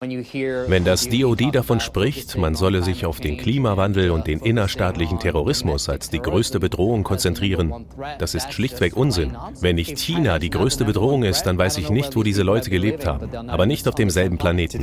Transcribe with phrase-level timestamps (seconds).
[0.00, 5.88] Wenn das DoD davon spricht, man solle sich auf den Klimawandel und den innerstaatlichen Terrorismus
[5.88, 7.84] als die größte Bedrohung konzentrieren,
[8.20, 9.36] das ist schlichtweg Unsinn.
[9.60, 13.06] Wenn nicht China die größte Bedrohung ist, dann weiß ich nicht, wo diese Leute gelebt
[13.06, 14.80] haben, aber nicht auf demselben Planeten.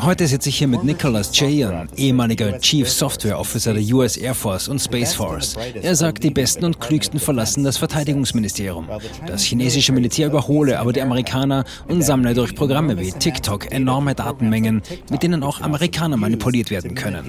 [0.00, 4.68] Heute sitze ich hier mit Nicholas Jayan, ehemaliger Chief Software Officer der US Air Force
[4.68, 5.56] und Space Force.
[5.82, 8.88] Er sagt, die Besten und Klügsten verlassen das Verteidigungsministerium.
[9.26, 14.82] Das chinesische Militär überhole aber die Amerikaner und sammle durch Programme wie TikTok enorme Datenmengen,
[15.10, 17.24] mit denen auch Amerikaner manipuliert werden können.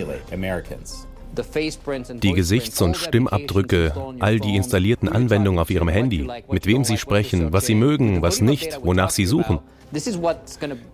[2.22, 7.52] Die Gesichts- und Stimmabdrücke, all die installierten Anwendungen auf ihrem Handy, mit wem sie sprechen,
[7.54, 9.60] was sie mögen, was nicht, wonach sie suchen.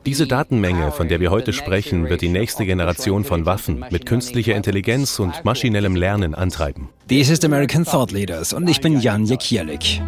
[0.06, 4.56] Diese Datenmenge, von der wir heute sprechen, wird die nächste Generation von Waffen mit künstlicher
[4.56, 6.90] Intelligenz und maschinellem Lernen antreiben.
[7.10, 10.02] Dies ist American Thought Leaders und ich bin Jan Jekielek.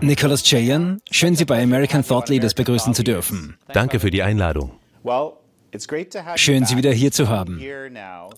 [0.00, 3.56] Nicholas Chayan, schön Sie bei American Thought Leaders begrüßen zu dürfen.
[3.72, 4.72] Danke für die Einladung.
[6.36, 7.60] Schön, Sie wieder hier zu haben.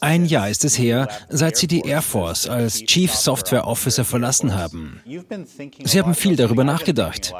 [0.01, 4.55] Ein Jahr ist es her, seit Sie die Air Force als Chief Software Officer verlassen
[4.55, 5.03] haben.
[5.85, 7.35] Sie haben viel darüber nachgedacht.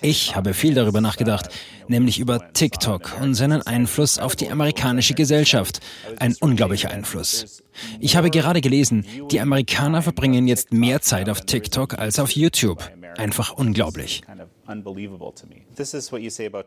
[0.00, 1.50] Ich habe viel darüber nachgedacht,
[1.86, 5.80] nämlich über TikTok und seinen Einfluss auf die amerikanische Gesellschaft.
[6.18, 7.62] Ein unglaublicher Einfluss.
[8.00, 12.90] Ich habe gerade gelesen, die Amerikaner verbringen jetzt mehr Zeit auf TikTok als auf YouTube.
[13.16, 14.22] Einfach unglaublich.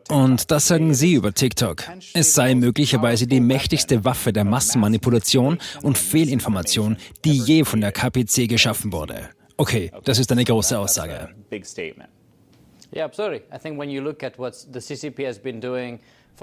[0.08, 1.84] Und das sagen Sie über TikTok.
[2.14, 8.48] Es sei möglicherweise die mächtigste Waffe der Massenmanipulation und Fehlinformation, die je von der KPC
[8.48, 9.28] geschaffen wurde.
[9.56, 11.30] Okay, das ist eine große Aussage.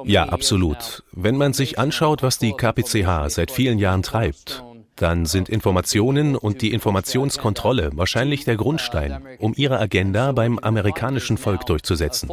[0.05, 1.03] Ja, absolut.
[1.11, 4.63] Wenn man sich anschaut, was die KPCH seit vielen Jahren treibt,
[4.95, 11.65] dann sind Informationen und die Informationskontrolle wahrscheinlich der Grundstein, um ihre Agenda beim amerikanischen Volk
[11.65, 12.29] durchzusetzen.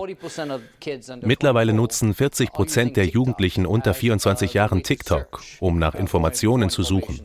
[1.23, 7.21] Mittlerweile nutzen 40 Prozent der Jugendlichen unter 24 Jahren TikTok, um nach Informationen zu suchen.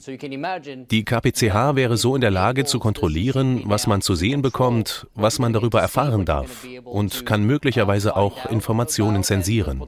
[0.89, 5.39] Die KPCH wäre so in der Lage zu kontrollieren, was man zu sehen bekommt, was
[5.39, 9.81] man darüber erfahren darf und kann möglicherweise auch Informationen zensieren.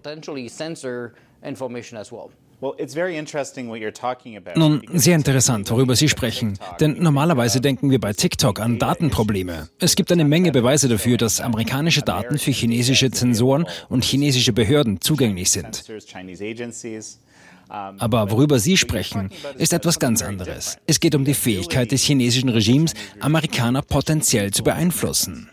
[4.56, 6.58] Nun, sehr interessant, worüber Sie sprechen.
[6.80, 9.69] Denn normalerweise denken wir bei TikTok an Datenprobleme.
[9.80, 15.02] Es gibt eine Menge Beweise dafür, dass amerikanische Daten für chinesische Zensoren und chinesische Behörden
[15.02, 15.84] zugänglich sind.
[17.70, 20.78] Aber worüber Sie sprechen, ist etwas ganz anderes.
[20.86, 25.50] Es geht um die Fähigkeit des chinesischen Regimes, Amerikaner potenziell zu beeinflussen.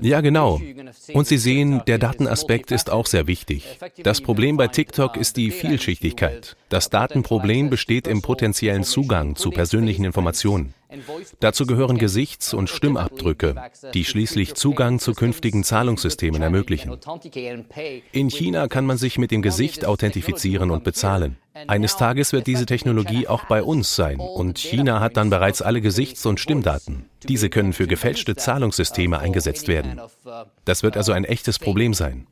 [0.00, 0.60] Ja, genau.
[1.12, 3.78] Und Sie sehen, der Datenaspekt ist auch sehr wichtig.
[4.02, 6.56] Das Problem bei TikTok ist die Vielschichtigkeit.
[6.68, 10.74] Das Datenproblem besteht im potenziellen Zugang zu persönlichen Informationen.
[11.40, 13.54] Dazu gehören Gesichts- und Stimmabdrücke,
[13.94, 16.96] die schließlich Zugang zu künftigen Zahlungssystemen ermöglichen.
[18.12, 21.36] In China kann man sich mit dem Gesicht authentifizieren und bezahlen.
[21.66, 25.80] Eines Tages wird diese Technologie auch bei uns sein und China hat dann bereits alle
[25.80, 27.06] Gesichts- und Stimmdaten.
[27.28, 30.00] Diese können für gefälschte Zahlungssysteme eingesetzt werden.
[30.64, 32.26] Das wird also ein echtes Problem sein.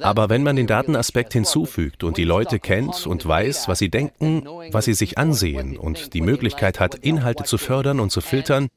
[0.00, 4.46] Aber wenn man den Datenaspekt hinzufügt und die Leute kennt und weiß, was sie denken,
[4.70, 8.68] was sie sich ansehen und die Möglichkeit hat, Inhalte zu fördern und zu filtern,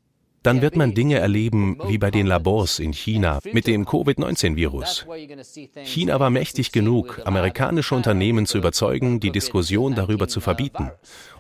[0.44, 5.06] dann wird man Dinge erleben wie bei den Labors in China mit dem Covid-19-Virus.
[5.84, 10.91] China war mächtig genug, amerikanische Unternehmen zu überzeugen, die Diskussion darüber zu verbieten,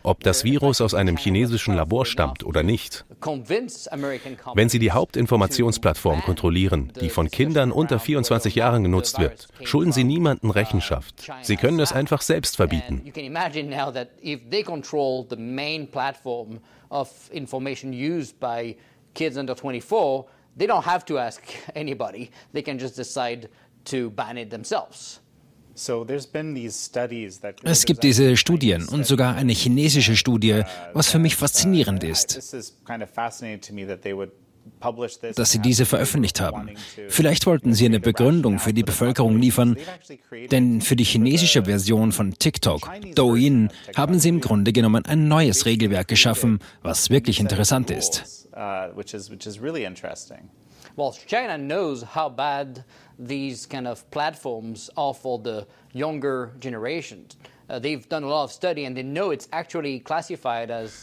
[0.03, 3.05] ob das Virus aus einem chinesischen Labor stammt oder nicht.
[4.53, 10.03] Wenn sie die Hauptinformationsplattform kontrollieren, die von Kindern unter 24 Jahren genutzt wird, schulden sie
[10.03, 11.27] niemanden Rechenschaft.
[11.41, 13.01] Sie können es einfach selbst verbieten
[16.91, 18.75] of information used by
[19.13, 20.25] kids under 24,
[20.57, 21.41] they don't have to ask
[21.75, 22.31] anybody.
[22.53, 23.49] They can just decide
[23.85, 25.19] to ban it themselves.
[27.63, 30.63] Es gibt diese Studien und sogar eine chinesische Studie,
[30.93, 32.53] was für mich faszinierend ist
[35.35, 36.69] dass sie diese veröffentlicht haben.
[37.09, 39.77] Vielleicht wollten sie eine Begründung für die Bevölkerung liefern,
[40.51, 45.65] denn für die chinesische Version von TikTok, Douyin, haben sie im Grunde genommen ein neues
[45.65, 48.40] Regelwerk geschaffen, was wirklich interessant ist.
[50.95, 52.83] Well, China knows how bad
[53.17, 57.37] these kind of platforms are for the younger generations.
[57.69, 57.75] Uh,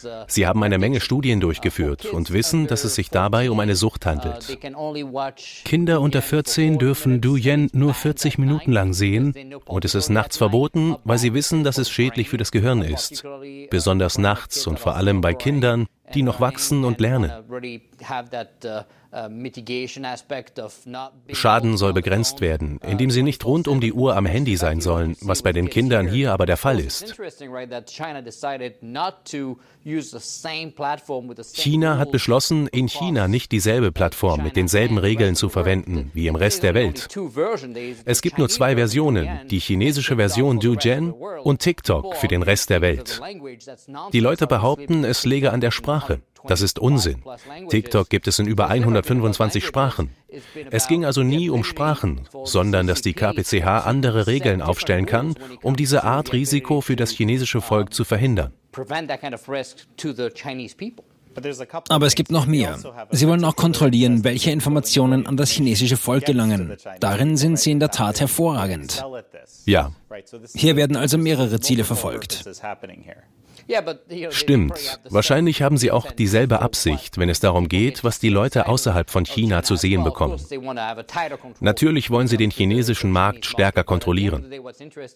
[0.05, 3.75] uh, Sie haben eine Menge Studien durchgeführt und wissen, dass es sich dabei um eine
[3.75, 4.59] Sucht uh, handelt.
[5.65, 9.33] Kinder unter 14 dürfen Douyin nur 40 Minuten lang sehen
[9.65, 13.23] und es ist nachts verboten, weil sie wissen, dass es schädlich für das Gehirn ist.
[13.71, 17.31] Besonders nachts und vor allem bei Kindern, die noch wachsen und lernen.
[21.31, 25.15] Schaden soll begrenzt werden, indem sie nicht rund um die Uhr am Handy sein sollen,
[25.21, 27.15] was bei den Kindern hier aber der Fall ist.
[31.53, 36.35] China hat beschlossen, in China nicht dieselbe Plattform mit denselben Regeln zu verwenden wie im
[36.35, 37.07] Rest der Welt.
[38.05, 42.81] Es gibt nur zwei Versionen, die chinesische Version Douyin und TikTok für den Rest der
[42.81, 43.21] Welt.
[44.13, 45.98] Die Leute behaupten, es läge an der Sprache.
[46.47, 47.21] Das ist Unsinn.
[47.69, 50.09] TikTok gibt es in über 125 Sprachen.
[50.71, 55.75] Es ging also nie um Sprachen, sondern dass die KPCH andere Regeln aufstellen kann, um
[55.75, 58.53] diese Art Risiko für das chinesische Volk zu verhindern.
[61.89, 62.79] Aber es gibt noch mehr.
[63.11, 66.75] Sie wollen auch kontrollieren, welche Informationen an das chinesische Volk gelangen.
[66.99, 69.03] Darin sind sie in der Tat hervorragend.
[69.65, 69.91] Ja.
[70.53, 72.45] Hier werden also mehrere Ziele verfolgt.
[74.29, 74.99] Stimmt.
[75.09, 79.25] Wahrscheinlich haben sie auch dieselbe Absicht, wenn es darum geht, was die Leute außerhalb von
[79.25, 80.39] China zu sehen bekommen.
[81.59, 84.45] Natürlich wollen sie den chinesischen Markt stärker kontrollieren.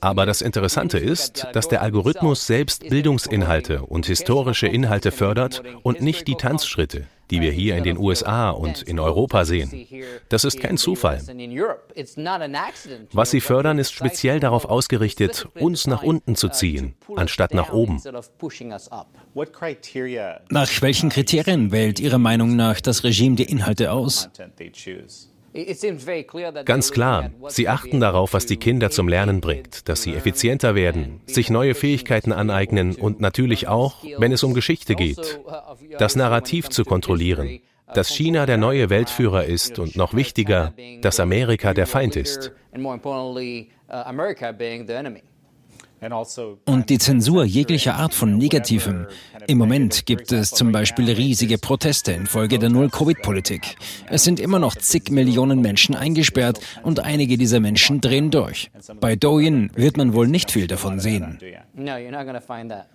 [0.01, 6.27] Aber das Interessante ist, dass der Algorithmus selbst Bildungsinhalte und historische Inhalte fördert und nicht
[6.27, 9.87] die Tanzschritte die wir hier in den USA und in Europa sehen.
[10.29, 11.19] Das ist kein Zufall.
[13.11, 17.99] Was sie fördern, ist speziell darauf ausgerichtet, uns nach unten zu ziehen, anstatt nach oben.
[20.49, 24.29] Nach welchen Kriterien wählt Ihrer Meinung nach das Regime die Inhalte aus?
[26.65, 31.21] Ganz klar, sie achten darauf, was die Kinder zum Lernen bringt, dass sie effizienter werden,
[31.27, 35.39] sich neue Fähigkeiten aneignen und natürlich auch, wenn es um Geschichte geht,
[35.99, 37.59] das Narrativ zu kontrollieren,
[37.93, 42.51] dass China der neue Weltführer ist und noch wichtiger, dass Amerika der Feind ist.
[46.65, 49.07] Und die Zensur jeglicher Art von Negativem.
[49.47, 53.75] Im Moment gibt es zum Beispiel riesige Proteste infolge der Null-Covid-Politik.
[54.07, 58.71] Es sind immer noch zig Millionen Menschen eingesperrt und einige dieser Menschen drehen durch.
[58.99, 61.39] Bei Douyin wird man wohl nicht viel davon sehen.
[61.77, 62.92] Uh,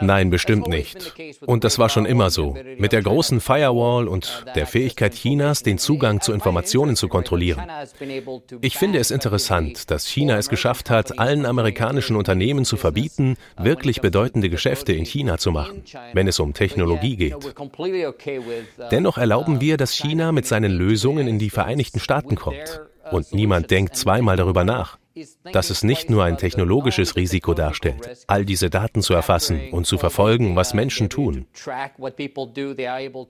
[0.00, 1.14] Nein, bestimmt nicht.
[1.44, 2.56] Und das war schon immer so.
[2.78, 7.62] Mit der großen Firewall und der Fähigkeit Chinas, den Zugang zu Informationen zu kontrollieren.
[8.60, 14.00] Ich finde es interessant, dass China es geschafft hat, allen amerikanischen Unternehmen zu verbieten, wirklich
[14.00, 17.34] bedeutende Geschäfte in China zu machen, wenn es um Technologie geht.
[17.34, 17.52] Uh,
[18.90, 22.82] Dennoch erlauben wir, dass China mit seinen Lösungen in die Vereinigten Staaten kommt.
[23.10, 24.98] Und niemand denkt zweimal darüber nach
[25.52, 29.98] dass es nicht nur ein technologisches Risiko darstellt, all diese Daten zu erfassen und zu
[29.98, 31.46] verfolgen, was Menschen tun.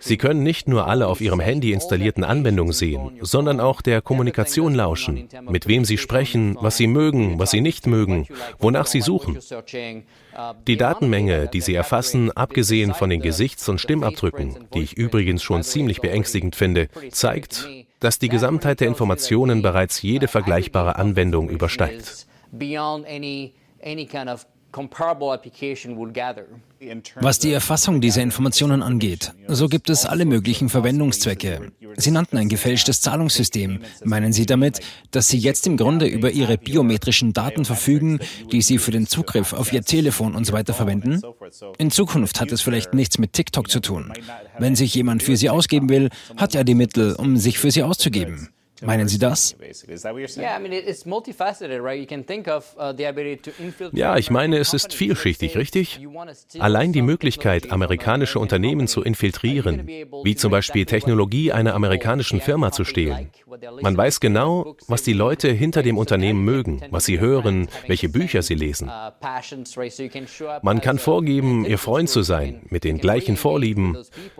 [0.01, 4.75] Sie können nicht nur alle auf ihrem Handy installierten Anwendungen sehen, sondern auch der Kommunikation
[4.75, 8.27] lauschen, mit wem sie sprechen, was sie mögen, was sie nicht mögen,
[8.59, 9.39] wonach sie suchen.
[10.67, 15.63] Die Datenmenge, die sie erfassen, abgesehen von den Gesichts- und Stimmabdrücken, die ich übrigens schon
[15.63, 17.69] ziemlich beängstigend finde, zeigt,
[18.01, 22.27] dass die Gesamtheit der Informationen bereits jede vergleichbare Anwendung übersteigt.
[27.21, 31.73] Was die Erfassung dieser Informationen angeht, so gibt es alle möglichen Verwendungszwecke.
[31.97, 33.81] Sie nannten ein gefälschtes Zahlungssystem.
[34.05, 34.81] Meinen Sie damit,
[35.11, 38.21] dass Sie jetzt im Grunde über Ihre biometrischen Daten verfügen,
[38.53, 41.21] die Sie für den Zugriff auf Ihr Telefon und so weiter verwenden?
[41.79, 44.13] In Zukunft hat es vielleicht nichts mit TikTok zu tun.
[44.59, 47.83] Wenn sich jemand für Sie ausgeben will, hat er die Mittel, um sich für Sie
[47.83, 48.51] auszugeben.
[48.83, 49.57] Meinen Sie das?
[53.93, 56.01] Ja, ich meine, es ist vielschichtig, richtig?
[56.59, 62.85] Allein die Möglichkeit, amerikanische Unternehmen zu infiltrieren, wie zum Beispiel Technologie einer amerikanischen Firma zu
[62.85, 63.31] stehlen.
[63.81, 68.43] Man weiß genau, was die Leute hinter dem Unternehmen mögen, was sie hören, welche Bücher
[68.43, 68.89] sie lesen.
[68.89, 69.13] Uh,
[70.63, 73.97] Man kann uh, vorgeben, ihr Freund zu sein, mit den gleichen Vorlieben.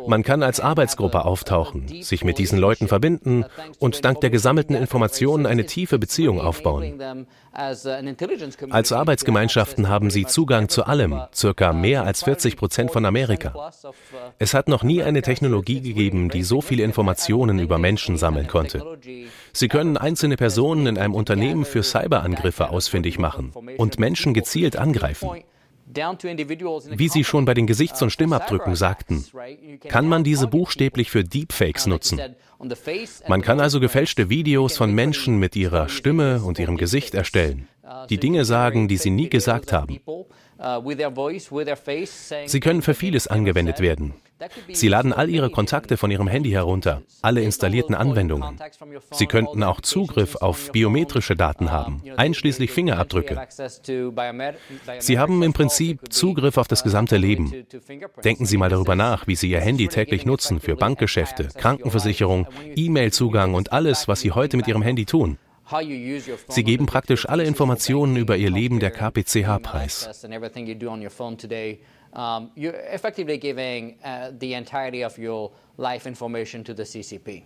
[0.07, 4.31] Man kann als Arbeitsgruppe auftauchen, sich mit diesen Leuten verbinden uh, und dank der der
[4.33, 7.29] gesammelten Informationen eine tiefe Beziehung aufbauen.
[7.53, 13.71] Als Arbeitsgemeinschaften haben sie Zugang zu allem, circa mehr als 40 Prozent von Amerika.
[14.41, 18.99] Es hat noch nie eine Technologie gegeben, die so viele Informationen über Menschen sammeln konnte.
[19.53, 25.31] Sie können einzelne Personen in einem Unternehmen für Cyberangriffe ausfindig machen und Menschen gezielt angreifen.
[25.97, 29.25] Wie Sie schon bei den Gesichts- und Stimmabdrücken sagten,
[29.89, 32.21] kann man diese buchstäblich für Deepfakes nutzen.
[33.29, 37.69] Man kann also gefälschte Videos von Menschen mit ihrer Stimme und ihrem Gesicht erstellen,
[38.11, 40.01] die Dinge sagen, die sie nie gesagt haben.
[42.47, 44.15] Sie können für vieles angewendet werden.
[44.71, 48.59] Sie laden all Ihre Kontakte von Ihrem Handy herunter, alle installierten Anwendungen.
[49.13, 53.47] Sie könnten auch Zugriff auf biometrische Daten haben, einschließlich Fingerabdrücke.
[54.99, 57.67] Sie haben im Prinzip Zugriff auf das gesamte Leben.
[58.25, 63.55] Denken Sie mal darüber nach, wie Sie Ihr Handy täglich nutzen für Bankgeschäfte, Krankenversicherung, E-Mail-Zugang
[63.55, 65.39] und alles, was Sie heute mit Ihrem Handy tun.
[66.49, 70.09] Sie geben praktisch alle Informationen über Ihr Leben der KPCH preis.
[72.57, 73.97] You're effectively giving
[74.41, 77.43] the entirety of your life information to the CCP.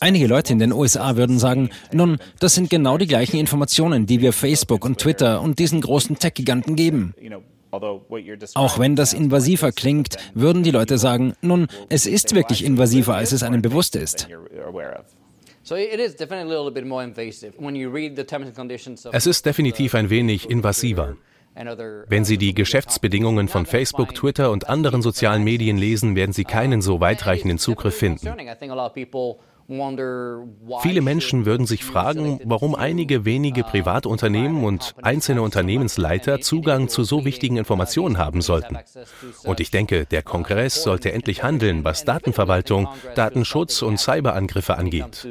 [0.00, 4.20] Einige Leute in den USA würden sagen, nun, das sind genau die gleichen Informationen, die
[4.20, 7.14] wir Facebook und Twitter und diesen großen Tech-Giganten geben.
[8.54, 13.32] Auch wenn das invasiver klingt, würden die Leute sagen, nun, es ist wirklich invasiver, als
[13.32, 14.28] es einem bewusst ist.
[19.12, 21.16] Es ist definitiv ein wenig invasiver.
[22.08, 26.80] Wenn Sie die Geschäftsbedingungen von Facebook, Twitter und anderen sozialen Medien lesen, werden Sie keinen
[26.82, 28.26] so weitreichenden Zugriff finden.
[29.68, 37.26] Viele Menschen würden sich fragen, warum einige wenige Privatunternehmen und einzelne Unternehmensleiter Zugang zu so
[37.26, 38.78] wichtigen Informationen haben sollten.
[39.44, 45.28] Und ich denke, der Kongress sollte endlich handeln, was Datenverwaltung, Datenschutz und Cyberangriffe angeht.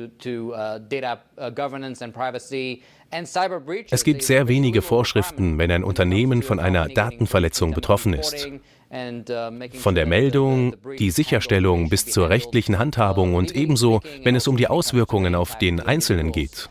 [3.90, 8.48] Es gibt sehr wenige Vorschriften, wenn ein Unternehmen von einer Datenverletzung betroffen ist.
[8.90, 14.68] Von der Meldung, die Sicherstellung bis zur rechtlichen Handhabung und ebenso, wenn es um die
[14.68, 16.70] Auswirkungen auf den Einzelnen geht.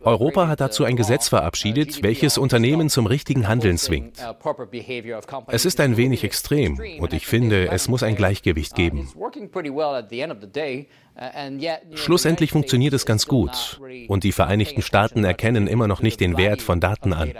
[0.00, 4.18] Europa hat dazu ein Gesetz verabschiedet, welches Unternehmen zum richtigen Handeln zwingt.
[5.46, 9.08] Es ist ein wenig extrem und ich finde, es muss ein Gleichgewicht geben.
[11.94, 16.60] Schlussendlich funktioniert es ganz gut und die Vereinigten Staaten erkennen immer noch nicht den Wert
[16.60, 17.32] von Daten an.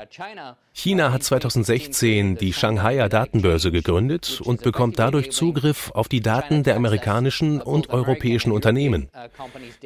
[0.72, 6.76] China hat 2016 die Shanghaier Datenbörse gegründet und bekommt dadurch Zugriff auf die Daten der
[6.76, 9.10] amerikanischen und europäischen Unternehmen.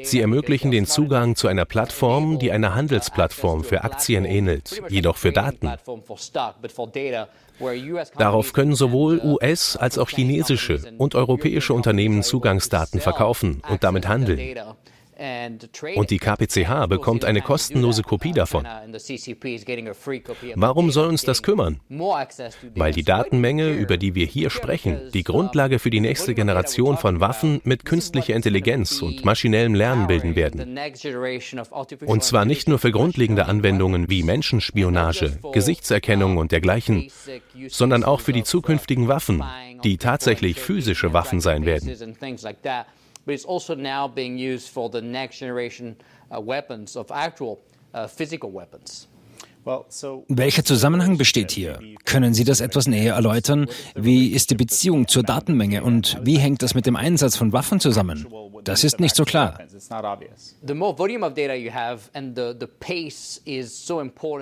[0.03, 5.33] Sie ermöglichen den Zugang zu einer Plattform, die einer Handelsplattform für Aktien ähnelt, jedoch für
[5.33, 5.73] Daten.
[8.19, 14.39] Darauf können sowohl US- als auch chinesische und europäische Unternehmen Zugangsdaten verkaufen und damit handeln.
[15.97, 18.67] Und die KPCH bekommt eine kostenlose Kopie davon.
[20.55, 21.81] Warum soll uns das kümmern?
[22.75, 27.21] Weil die Datenmenge, über die wir hier sprechen, die Grundlage für die nächste Generation von
[27.21, 30.79] Waffen mit künstlicher Intelligenz und maschinellem Lernen bilden werden.
[32.07, 37.11] Und zwar nicht nur für grundlegende Anwendungen wie Menschenspionage, Gesichtserkennung und dergleichen,
[37.69, 39.45] sondern auch für die zukünftigen Waffen,
[39.85, 41.91] die tatsächlich physische Waffen sein werden
[43.31, 45.95] but it's also now being used for the next generation
[46.35, 47.61] uh, weapons of actual
[47.95, 49.07] uh, physical weapons.
[50.29, 51.79] Welcher Zusammenhang besteht hier?
[52.07, 53.69] Können Sie das etwas näher erläutern?
[53.95, 57.79] Wie ist die Beziehung zur Datenmenge und wie hängt das mit dem Einsatz von Waffen
[57.79, 58.27] zusammen?
[58.65, 59.59] Das ist nicht so klar.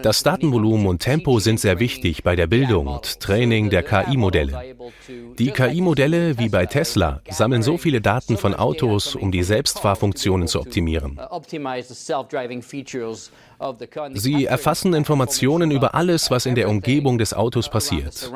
[0.03, 4.77] Das Datenvolumen und Tempo sind sehr wichtig bei der Bildung und Training der KI-Modelle.
[5.39, 10.61] Die KI-Modelle, wie bei Tesla, sammeln so viele Daten von Autos, um die Selbstfahrfunktionen zu
[10.61, 11.19] optimieren.
[14.15, 18.31] Sie erfassen Informationen über alles, was in der Umgebung des Autos passiert.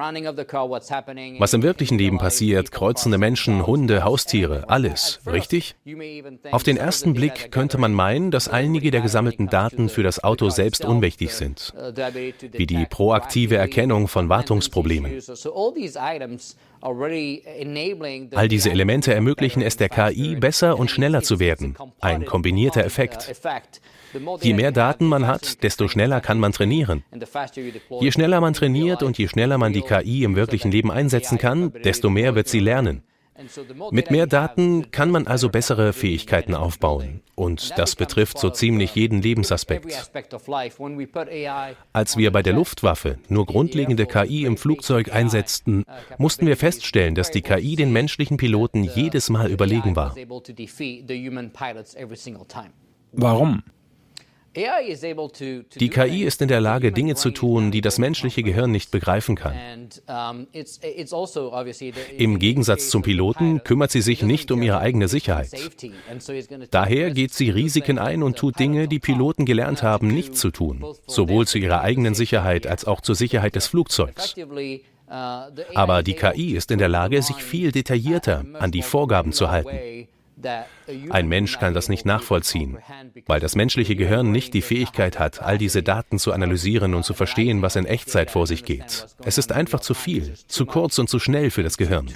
[1.39, 5.72] Was im wirklichen Leben passiert, kreuzende Menschen, Hunde, Haustiere, alles, richtig?
[6.51, 10.49] Auf den ersten Blick könnte man meinen, dass einige der gesammelten Daten für das Auto
[10.51, 11.75] selbst unwichtig sind,
[12.53, 15.21] wie die proaktive Erkennung von Wartungsproblemen.
[18.35, 21.77] All diese Elemente ermöglichen es der KI, besser und schneller zu werden.
[22.01, 23.33] Ein kombinierter Effekt.
[24.41, 27.05] Je mehr Daten man hat, desto schneller kann man trainieren.
[28.01, 31.73] Je schneller man trainiert und je schneller man die KI im wirklichen Leben einsetzen kann,
[31.85, 33.03] desto mehr wird sie lernen.
[33.91, 37.23] Mit mehr Daten kann man also bessere Fähigkeiten aufbauen.
[37.35, 39.87] Und das betrifft so ziemlich jeden Lebensaspekt.
[41.93, 45.85] Als wir bei der Luftwaffe nur grundlegende KI im Flugzeug einsetzten,
[46.19, 50.15] mussten wir feststellen, dass die KI den menschlichen Piloten jedes Mal überlegen war.
[53.13, 53.63] Warum?
[54.55, 59.35] Die KI ist in der Lage, Dinge zu tun, die das menschliche Gehirn nicht begreifen
[59.35, 59.55] kann.
[60.07, 61.51] Also
[62.19, 65.51] Im Gegensatz zum Piloten kümmert sie sich nicht um ihre eigene Sicherheit.
[66.71, 70.85] Daher geht sie Risiken ein und tut Dinge, die Piloten gelernt haben, nicht zu tun,
[71.07, 74.35] sowohl zu ihrer eigenen Sicherheit als auch zur Sicherheit des Flugzeugs.
[75.13, 79.51] Uh, Aber die KI ist in der Lage, sich viel detaillierter an die Vorgaben zu
[79.51, 80.09] halten.
[81.11, 82.79] Ein Mensch kann das nicht nachvollziehen,
[83.27, 87.15] weil das menschliche Gehirn nicht die Fähigkeit hat, all diese Daten zu analysieren und zu
[87.15, 89.07] verstehen, was in Echtzeit vor sich geht.
[89.25, 92.09] Es ist einfach zu viel, zu kurz und zu schnell für das Gehirn.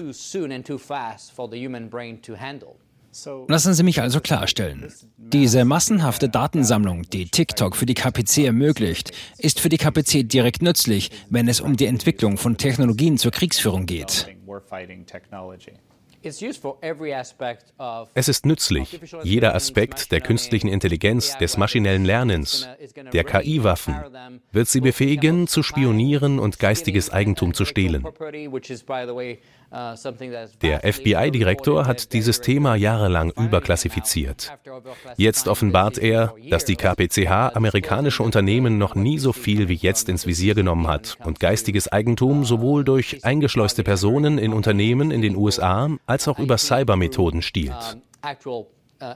[3.49, 4.93] Lassen Sie mich also klarstellen.
[5.17, 11.11] Diese massenhafte Datensammlung, die TikTok für die KPC ermöglicht, ist für die KPC direkt nützlich,
[11.31, 14.29] wenn es um die Entwicklung von Technologien zur Kriegsführung geht.
[18.15, 19.01] Es ist nützlich.
[19.23, 22.69] Jeder Aspekt der künstlichen Intelligenz, des maschinellen Lernens,
[23.13, 23.95] der KI-Waffen
[24.53, 28.05] wird sie befähigen, zu spionieren und geistiges Eigentum zu stehlen.
[29.73, 34.53] Der FBI-Direktor hat dieses Thema jahrelang überklassifiziert.
[35.17, 40.27] Jetzt offenbart er, dass die KPCH amerikanische Unternehmen noch nie so viel wie jetzt ins
[40.27, 45.91] Visier genommen hat und geistiges Eigentum sowohl durch eingeschleuste Personen in Unternehmen in den USA
[46.07, 47.99] als auch über Cybermethoden stiehlt.
[48.99, 49.13] Uh,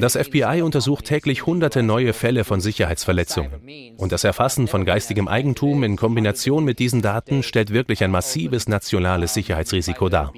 [0.00, 3.96] das FBI untersucht täglich hunderte neue Fälle von Sicherheitsverletzungen.
[3.98, 8.66] Und das Erfassen von geistigem Eigentum in Kombination mit diesen Daten stellt wirklich ein massives
[8.66, 10.32] nationales Sicherheitsrisiko dar.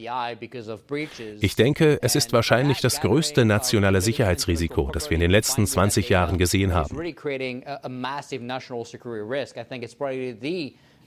[1.41, 6.09] Ich denke, es ist wahrscheinlich das größte nationale Sicherheitsrisiko, das wir in den letzten 20
[6.09, 6.97] Jahren gesehen haben.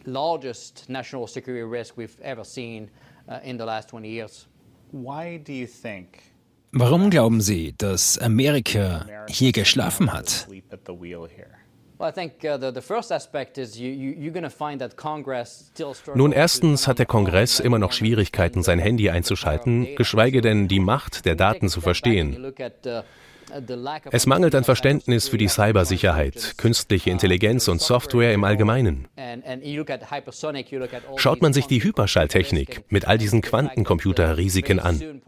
[0.06, 2.90] largest national security risk we've ever seen
[3.30, 4.48] uh, in the last 20 years.
[4.92, 6.33] Why do you think
[6.76, 10.48] Warum glauben Sie, dass Amerika hier geschlafen hat?
[16.16, 21.26] Nun, erstens hat der Kongress immer noch Schwierigkeiten, sein Handy einzuschalten, geschweige denn die Macht
[21.26, 22.54] der Daten zu verstehen.
[24.12, 29.08] Es mangelt an Verständnis für die Cybersicherheit, künstliche Intelligenz und Software im Allgemeinen.
[31.18, 35.22] Schaut man sich die Hyperschalltechnik mit all diesen Quantencomputer-Risiken an.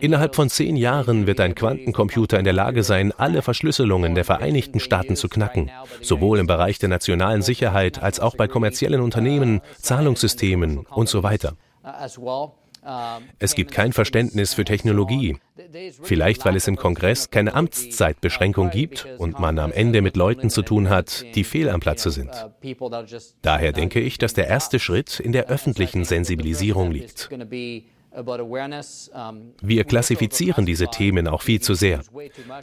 [0.00, 4.80] Innerhalb von zehn Jahren wird ein Quantencomputer in der Lage sein, alle Verschlüsselungen der Vereinigten
[4.80, 10.78] Staaten zu knacken, sowohl im Bereich der nationalen Sicherheit als auch bei kommerziellen Unternehmen, Zahlungssystemen
[10.78, 11.54] und so weiter.
[13.38, 15.36] Es gibt kein Verständnis für Technologie.
[16.02, 20.62] Vielleicht, weil es im Kongress keine Amtszeitbeschränkung gibt und man am Ende mit Leuten zu
[20.62, 22.30] tun hat, die fehl am Platze sind.
[23.42, 27.28] Daher denke ich, dass der erste Schritt in der öffentlichen Sensibilisierung liegt.
[29.62, 32.00] Wir klassifizieren diese Themen auch viel zu sehr.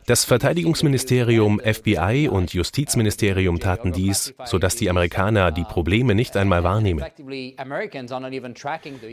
[0.06, 7.04] Das Verteidigungsministerium, FBI und Justizministerium taten dies, sodass die Amerikaner die Probleme nicht einmal wahrnehmen.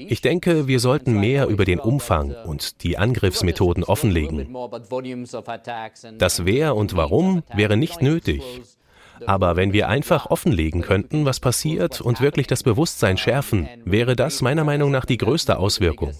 [0.08, 4.56] Ich denke, wir sollten mehr über den Umfang und die Angriffsmethoden offenlegen.
[6.18, 8.42] Das Wer und Warum wäre nicht nötig.
[9.26, 14.42] Aber wenn wir einfach offenlegen könnten, was passiert und wirklich das Bewusstsein schärfen, wäre das
[14.42, 16.12] meiner Meinung nach die größte Auswirkung.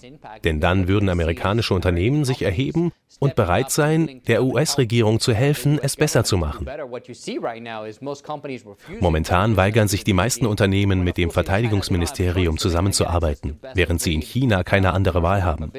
[0.43, 5.95] Denn dann würden amerikanische Unternehmen sich erheben und bereit sein, der US-Regierung zu helfen, es
[5.95, 6.67] besser zu machen.
[8.99, 14.93] Momentan weigern sich die meisten Unternehmen, mit dem Verteidigungsministerium zusammenzuarbeiten, während sie in China keine
[14.93, 15.71] andere Wahl haben.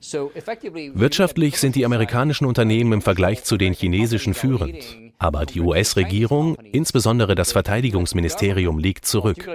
[0.00, 4.98] Wirtschaftlich sind die amerikanischen Unternehmen im Vergleich zu den chinesischen führend.
[5.18, 9.48] Aber die US-Regierung, insbesondere das Verteidigungsministerium, liegt zurück.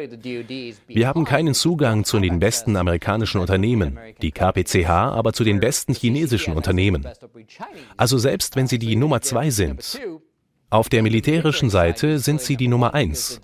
[0.87, 5.93] Wir haben keinen Zugang zu den besten amerikanischen Unternehmen, die KPCH aber zu den besten
[5.93, 7.07] chinesischen Unternehmen.
[7.95, 9.99] Also selbst wenn sie die Nummer zwei sind,
[10.71, 13.39] auf der militärischen Seite sind sie die Nummer eins.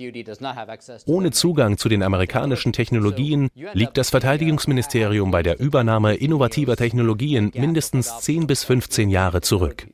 [1.05, 8.21] Ohne Zugang zu den amerikanischen Technologien liegt das Verteidigungsministerium bei der Übernahme innovativer Technologien mindestens
[8.21, 9.87] 10 bis 15 Jahre zurück.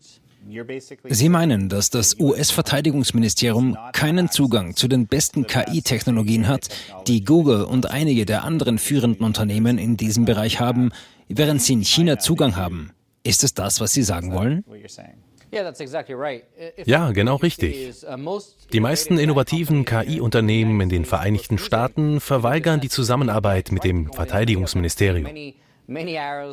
[1.10, 6.70] Sie meinen, dass das US-Verteidigungsministerium keinen Zugang zu den besten KI-Technologien hat,
[7.08, 10.92] die Google und einige der anderen führenden Unternehmen in diesem Bereich haben,
[11.30, 12.92] während sie in China Zugang haben.
[13.24, 14.66] Ist es das, was Sie sagen wollen?
[16.86, 17.94] Ja, genau richtig.
[18.72, 25.54] Die meisten innovativen KI-Unternehmen in den Vereinigten Staaten verweigern die Zusammenarbeit mit dem Verteidigungsministerium.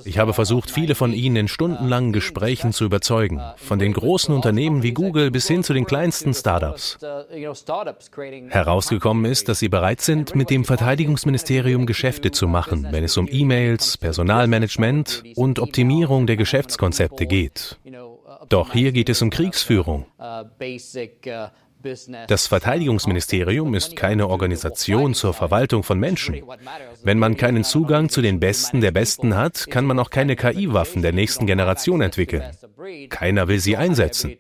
[0.05, 4.83] Ich habe versucht, viele von Ihnen in stundenlangen Gesprächen zu überzeugen, von den großen Unternehmen
[4.83, 6.99] wie Google bis hin zu den kleinsten Startups.
[8.49, 13.29] Herausgekommen ist, dass sie bereit sind, mit dem Verteidigungsministerium Geschäfte zu machen, wenn es um
[13.31, 17.79] E-Mails, Personalmanagement und Optimierung der Geschäftskonzepte geht.
[18.51, 20.05] Doch hier geht es um Kriegsführung.
[22.27, 26.43] Das Verteidigungsministerium ist keine Organisation zur Verwaltung von Menschen.
[27.03, 31.01] Wenn man keinen Zugang zu den Besten der Besten hat, kann man auch keine KI-Waffen
[31.01, 32.43] der nächsten Generation entwickeln.
[33.09, 34.37] Keiner will sie einsetzen.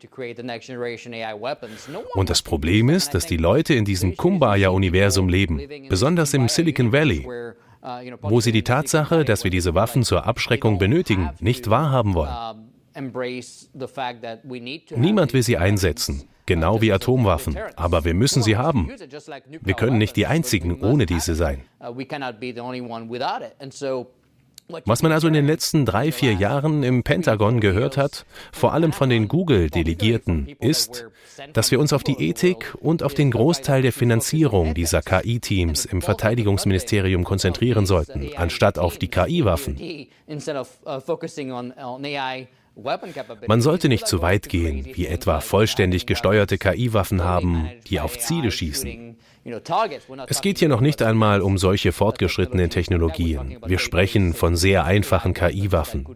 [2.14, 7.26] Und das Problem ist, dass die Leute in diesem Kumbaya-Universum leben, besonders im Silicon Valley.
[8.20, 12.69] wo sie die Tatsache, dass wir diese Waffen zur Abschreckung benötigen, nicht wahrhaben wollen.
[14.96, 18.90] Niemand will sie einsetzen, genau wie Atomwaffen, aber wir müssen sie haben.
[19.62, 21.64] Wir können nicht die Einzigen ohne diese sein.
[24.86, 28.92] Was man also in den letzten drei, vier Jahren im Pentagon gehört hat, vor allem
[28.92, 31.06] von den Google-Delegierten, ist,
[31.52, 36.02] dass wir uns auf die Ethik und auf den Großteil der Finanzierung dieser KI-Teams im
[36.02, 39.76] Verteidigungsministerium konzentrieren sollten, anstatt auf die KI-Waffen.
[43.46, 48.50] Man sollte nicht zu weit gehen, wie etwa vollständig gesteuerte KI-Waffen haben, die auf Ziele
[48.50, 49.16] schießen.
[50.26, 53.58] Es geht hier noch nicht einmal um solche fortgeschrittenen Technologien.
[53.64, 56.06] Wir sprechen von sehr einfachen KI-Waffen,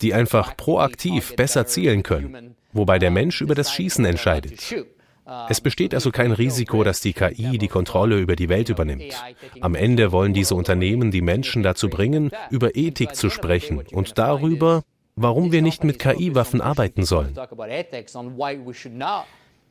[0.00, 4.74] die einfach proaktiv besser zielen können, wobei der Mensch über das Schießen entscheidet.
[5.48, 9.14] Es besteht also kein Risiko, dass die KI die Kontrolle über die Welt übernimmt.
[9.60, 14.82] Am Ende wollen diese Unternehmen die Menschen dazu bringen, über Ethik zu sprechen und darüber,
[15.16, 17.34] warum wir nicht mit KI-Waffen arbeiten sollen.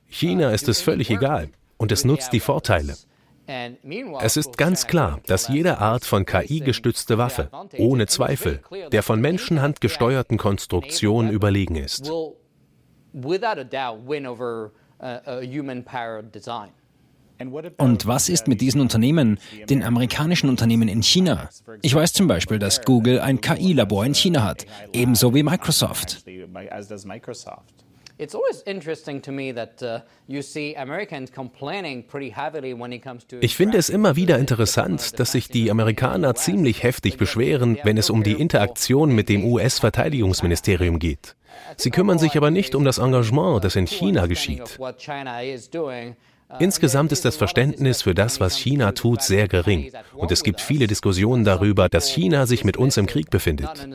[0.07, 2.95] China ist es völlig egal und es nutzt die Vorteile.
[4.21, 7.49] Es ist ganz klar, dass jede Art von KI-gestützte Waffe,
[7.79, 12.11] ohne Zweifel, der von Menschenhand gesteuerten Konstruktion überlegen ist.
[17.77, 21.49] Und was ist mit diesen Unternehmen, den amerikanischen Unternehmen in China?
[21.81, 26.25] Ich weiß zum Beispiel, dass Google ein KI-Labor in China hat, ebenso wie Microsoft.
[28.21, 33.01] It's always interesting to me that uh, you see Americans complaining pretty heavily when it
[33.01, 37.77] comes to Ich finde es immer wieder interessant, dass sich die Amerikaner ziemlich heftig beschweren,
[37.83, 41.37] wenn es um die Interaktion mit dem US-Verteidigungsministerium geht.
[41.77, 44.77] Sie kümmern sich aber nicht um das Engagement, das in China geschieht.
[46.57, 49.91] Insgesamt ist das Verständnis für das, was China tut, sehr gering.
[50.15, 53.87] Und es gibt viele Diskussionen darüber, dass China sich mit uns im Krieg befindet.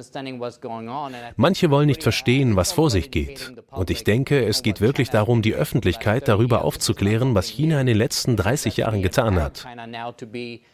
[1.37, 3.53] Manche wollen nicht verstehen, was vor sich geht.
[3.71, 7.97] Und ich denke, es geht wirklich darum, die Öffentlichkeit darüber aufzuklären, was China in den
[7.97, 9.67] letzten 30 Jahren getan hat.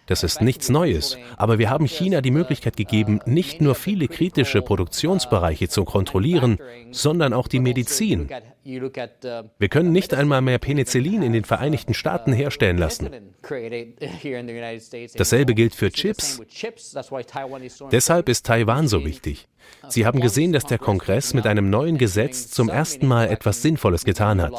[0.06, 4.60] Das ist nichts Neues, aber wir haben China die Möglichkeit gegeben, nicht nur viele kritische
[4.60, 6.58] Produktionsbereiche zu kontrollieren,
[6.90, 8.28] sondern auch die Medizin.
[8.64, 13.10] Wir können nicht einmal mehr Penicillin in den Vereinigten Staaten herstellen lassen.
[15.16, 16.40] Dasselbe gilt für Chips.
[17.90, 19.48] Deshalb ist Taiwan so wichtig.
[19.88, 24.04] Sie haben gesehen, dass der Kongress mit einem neuen Gesetz zum ersten Mal etwas Sinnvolles
[24.04, 24.52] getan hat.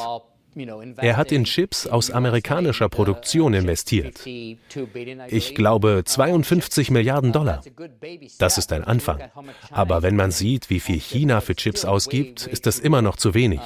[0.97, 4.25] Er hat in Chips aus amerikanischer Produktion investiert.
[5.27, 7.61] Ich glaube 52 Milliarden Dollar.
[8.37, 9.21] Das ist ein Anfang.
[9.69, 13.33] Aber wenn man sieht, wie viel China für Chips ausgibt, ist das immer noch zu
[13.33, 13.61] wenig.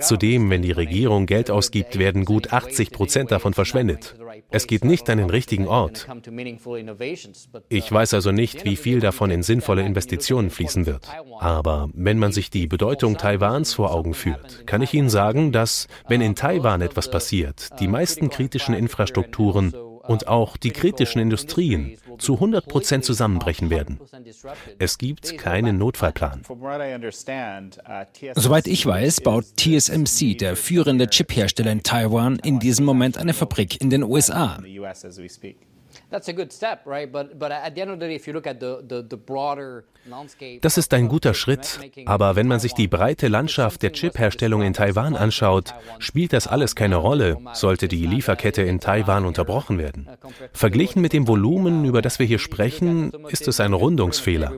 [0.00, 4.16] Zudem, wenn die Regierung Geld ausgibt, werden gut 80 Prozent davon verschwendet.
[4.50, 6.06] Es geht nicht an den richtigen Ort.
[7.68, 11.08] Ich weiß also nicht, wie viel davon in sinnvolle Investitionen fließen wird.
[11.40, 15.88] Aber wenn man sich die Bedeutung Taiwans vor Augen führt, kann ich Ihnen sagen, dass,
[16.08, 19.72] wenn in Taiwan etwas passiert, die meisten kritischen Infrastrukturen
[20.06, 24.00] und auch die kritischen Industrien zu 100 Prozent zusammenbrechen werden.
[24.78, 26.42] Es gibt keinen Notfallplan.
[28.34, 33.80] Soweit ich weiß, baut TSMC, der führende Chiphersteller in Taiwan, in diesem Moment eine Fabrik
[33.80, 34.58] in den USA.
[40.60, 44.74] Das ist ein guter Schritt, aber wenn man sich die breite Landschaft der Chip-Herstellung in
[44.74, 50.08] Taiwan anschaut, spielt das alles keine Rolle, sollte die Lieferkette in Taiwan unterbrochen werden.
[50.52, 54.52] Verglichen mit dem Volumen, über das wir hier sprechen, ist es ein Rundungsfehler.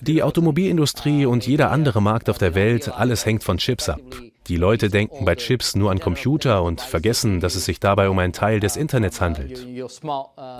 [0.00, 4.00] Die Automobilindustrie und jeder andere Markt auf der Welt, alles hängt von Chips ab.
[4.48, 8.18] Die Leute denken bei Chips nur an Computer und vergessen, dass es sich dabei um
[8.20, 9.66] einen Teil des Internets handelt.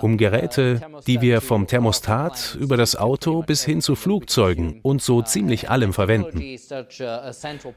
[0.01, 5.21] Um Geräte, die wir vom Thermostat über das Auto bis hin zu Flugzeugen und so
[5.21, 6.39] ziemlich allem verwenden.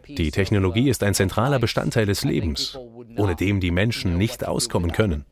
[0.08, 2.76] Die Technologie ist ein zentraler Bestandteil des Lebens,
[3.16, 5.24] ohne dem die Menschen nicht auskommen können.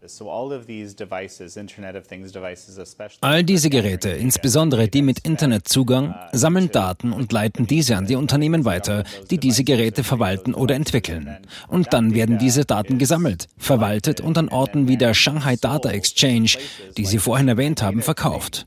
[3.20, 8.64] All diese Geräte, insbesondere die mit Internetzugang, sammeln Daten und leiten diese an die Unternehmen
[8.64, 11.38] weiter, die diese Geräte verwalten oder entwickeln.
[11.68, 16.56] Und dann werden diese Daten gesammelt, verwaltet und an Orten wie der Shanghai Data Exchange,
[16.96, 18.66] die Sie vorhin erwähnt haben, verkauft.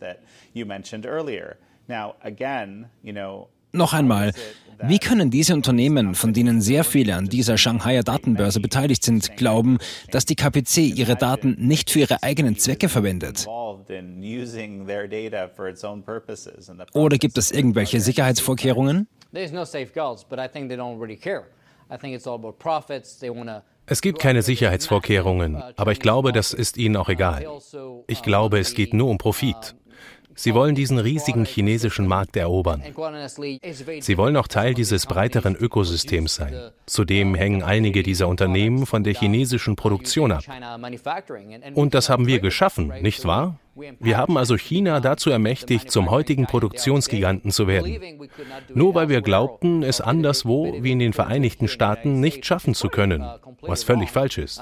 [3.74, 4.34] Noch einmal,
[4.84, 9.78] wie können diese Unternehmen, von denen sehr viele an dieser Shanghaier Datenbörse beteiligt sind, glauben,
[10.12, 13.48] dass die KPC ihre Daten nicht für ihre eigenen Zwecke verwendet?
[16.94, 19.08] Oder gibt es irgendwelche Sicherheitsvorkehrungen?
[23.86, 27.46] Es gibt keine Sicherheitsvorkehrungen, aber ich glaube, das ist ihnen auch egal.
[28.08, 29.76] Ich glaube, es geht nur um Profit.
[30.42, 32.82] Sie wollen diesen riesigen chinesischen Markt erobern.
[34.00, 36.72] Sie wollen auch Teil dieses breiteren Ökosystems sein.
[36.88, 40.44] Zudem hängen einige dieser Unternehmen von der chinesischen Produktion ab.
[41.76, 43.60] Und das haben wir geschaffen, nicht wahr?
[43.76, 48.00] Wir haben also China dazu ermächtigt, zum heutigen Produktionsgiganten zu werden.
[48.74, 53.26] Nur weil wir glaubten, es anderswo wie in den Vereinigten Staaten nicht schaffen zu können,
[53.62, 54.62] was völlig falsch ist.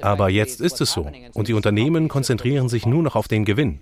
[0.00, 3.80] Aber jetzt ist es so und die Unternehmen konzentrieren sich nur noch auf den Gewinn.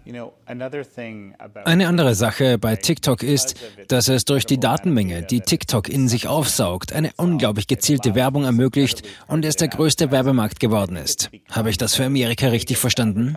[1.64, 3.56] Eine andere Sache bei TikTok ist,
[3.88, 9.02] dass es durch die Datenmenge, die TikTok in sich aufsaugt, eine unglaublich gezielte Werbung ermöglicht
[9.26, 11.30] und es der größte Werbemarkt geworden ist.
[11.50, 13.36] Habe ich das für Amerika richtig verstanden?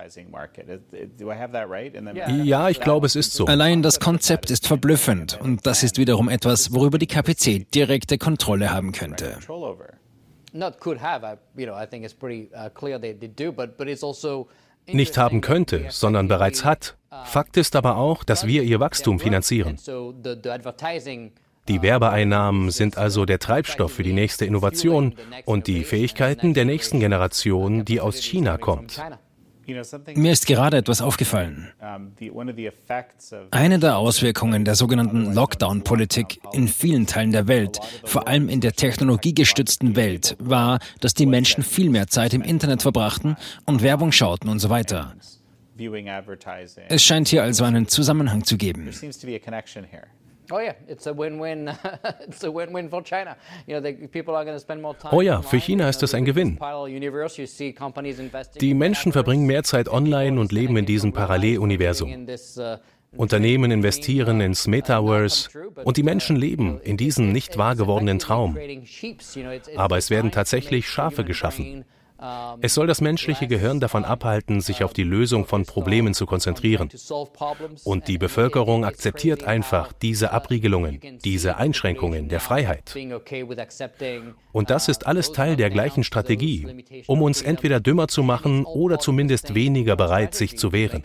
[2.43, 3.45] Ja, ich glaube, es ist so.
[3.45, 8.71] Allein das Konzept ist verblüffend und das ist wiederum etwas, worüber die KPC direkte Kontrolle
[8.71, 9.37] haben könnte.
[14.87, 16.97] Nicht haben könnte, sondern bereits hat.
[17.25, 19.77] Fakt ist aber auch, dass wir ihr Wachstum finanzieren.
[21.67, 26.99] Die Werbeeinnahmen sind also der Treibstoff für die nächste Innovation und die Fähigkeiten der nächsten
[26.99, 28.99] Generation, die aus China kommt.
[30.15, 31.71] Mir ist gerade etwas aufgefallen.
[33.51, 38.73] Eine der Auswirkungen der sogenannten Lockdown-Politik in vielen Teilen der Welt, vor allem in der
[38.73, 44.49] technologiegestützten Welt, war, dass die Menschen viel mehr Zeit im Internet verbrachten und Werbung schauten
[44.49, 45.15] und so weiter.
[46.89, 48.89] Es scheint hier also einen Zusammenhang zu geben.
[50.51, 50.59] Oh,
[55.17, 56.59] oh ja, für China ist das ein Gewinn.
[58.59, 62.27] Die Menschen verbringen mehr Zeit online und leben in diesem Paralleluniversum.
[62.57, 62.77] Uh,
[63.17, 65.49] Unternehmen investieren ins Metaverse
[65.83, 68.57] und die Menschen leben in diesem nicht wahr gewordenen Traum.
[69.75, 71.83] Aber es werden tatsächlich Schafe geschaffen.
[72.61, 76.89] Es soll das menschliche Gehirn davon abhalten, sich auf die Lösung von Problemen zu konzentrieren.
[77.83, 82.95] Und die Bevölkerung akzeptiert einfach diese Abriegelungen, diese Einschränkungen der Freiheit.
[84.51, 88.99] Und das ist alles Teil der gleichen Strategie, um uns entweder dümmer zu machen oder
[88.99, 91.03] zumindest weniger bereit, sich zu wehren.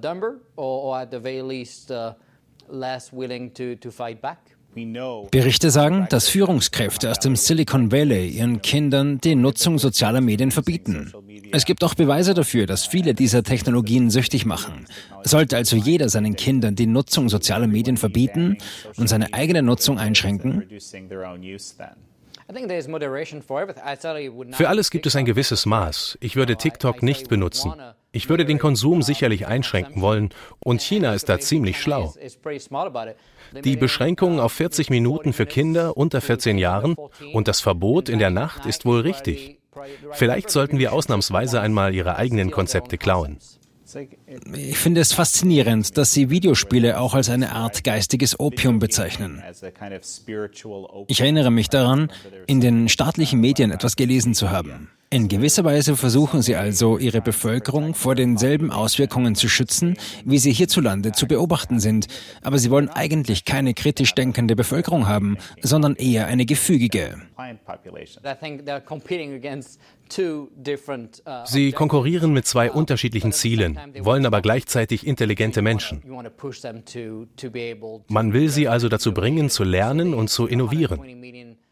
[0.00, 2.12] dumber or at the very least uh,
[2.68, 4.56] less willing to, to fight back.
[4.74, 11.12] Berichte sagen, dass Führungskräfte aus dem Silicon Valley ihren Kindern die Nutzung sozialer Medien verbieten.
[11.50, 14.86] Es gibt auch Beweise dafür, dass viele dieser Technologien süchtig machen.
[15.24, 18.58] Sollte also jeder seinen Kindern die Nutzung sozialer Medien verbieten
[18.96, 20.68] und seine eigene Nutzung einschränken?
[24.52, 26.18] Für alles gibt es ein gewisses Maß.
[26.20, 27.72] Ich würde TikTok nicht benutzen.
[28.12, 32.12] Ich würde den Konsum sicherlich einschränken wollen und China ist da ziemlich schlau.
[33.64, 36.96] Die Beschränkung auf 40 Minuten für Kinder unter 14 Jahren
[37.32, 39.58] und das Verbot in der Nacht ist wohl richtig.
[40.12, 43.38] Vielleicht sollten wir ausnahmsweise einmal ihre eigenen Konzepte klauen.
[44.54, 49.42] Ich finde es faszinierend, dass Sie Videospiele auch als eine Art geistiges Opium bezeichnen.
[51.08, 52.12] Ich erinnere mich daran,
[52.46, 54.90] in den staatlichen Medien etwas gelesen zu haben.
[55.12, 60.52] In gewisser Weise versuchen sie also, ihre Bevölkerung vor denselben Auswirkungen zu schützen, wie sie
[60.52, 62.06] hierzulande zu beobachten sind.
[62.42, 67.16] Aber sie wollen eigentlich keine kritisch denkende Bevölkerung haben, sondern eher eine gefügige.
[71.44, 76.04] Sie konkurrieren mit zwei unterschiedlichen Zielen, wollen aber gleichzeitig intelligente Menschen.
[78.06, 81.00] Man will sie also dazu bringen, zu lernen und zu innovieren.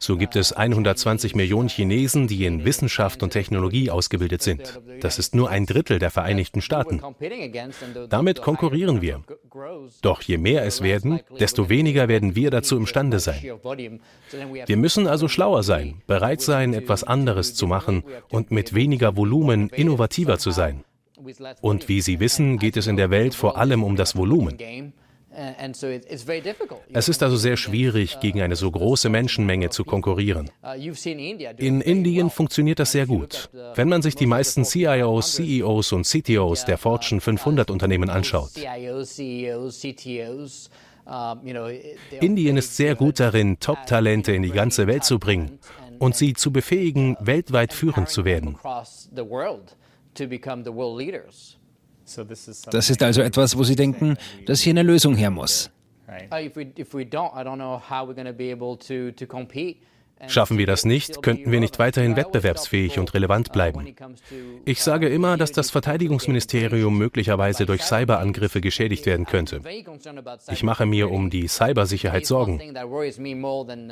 [0.00, 4.80] So gibt es 120 Millionen Chinesen, die in Wissenschaft und Technologie ausgebildet sind.
[5.00, 7.02] Das ist nur ein Drittel der Vereinigten Staaten.
[8.08, 9.22] Damit konkurrieren wir.
[10.00, 13.42] Doch je mehr es werden, desto weniger werden wir dazu imstande sein.
[14.66, 19.68] Wir müssen also schlauer sein, bereit sein, etwas anderes zu machen und mit weniger Volumen
[19.68, 20.84] innovativer zu sein.
[21.60, 24.56] Und wie Sie wissen, geht es in der Welt vor allem um das Volumen.
[26.92, 30.50] Es ist also sehr schwierig, gegen eine so große Menschenmenge zu konkurrieren.
[30.62, 30.74] Uh,
[31.58, 33.48] In Indien funktioniert das sehr gut.
[33.74, 38.50] Wenn man sich die meisten CIOs, CEOs und CTOs der Fortune 500 Unternehmen anschaut.
[42.20, 45.58] Indien ist sehr gut darin, Top-Talente in die ganze Welt zu bringen
[45.98, 48.56] und sie zu befähigen, weltweit führend zu werden.
[52.70, 54.16] Das ist also etwas, wo Sie denken,
[54.46, 55.70] dass hier eine Lösung her muss.
[60.26, 63.94] Schaffen wir das nicht, könnten wir nicht weiterhin wettbewerbsfähig und relevant bleiben.
[64.64, 69.60] Ich sage immer, dass das Verteidigungsministerium möglicherweise durch Cyberangriffe geschädigt werden könnte.
[70.50, 72.60] Ich mache mir um die Cybersicherheit Sorgen.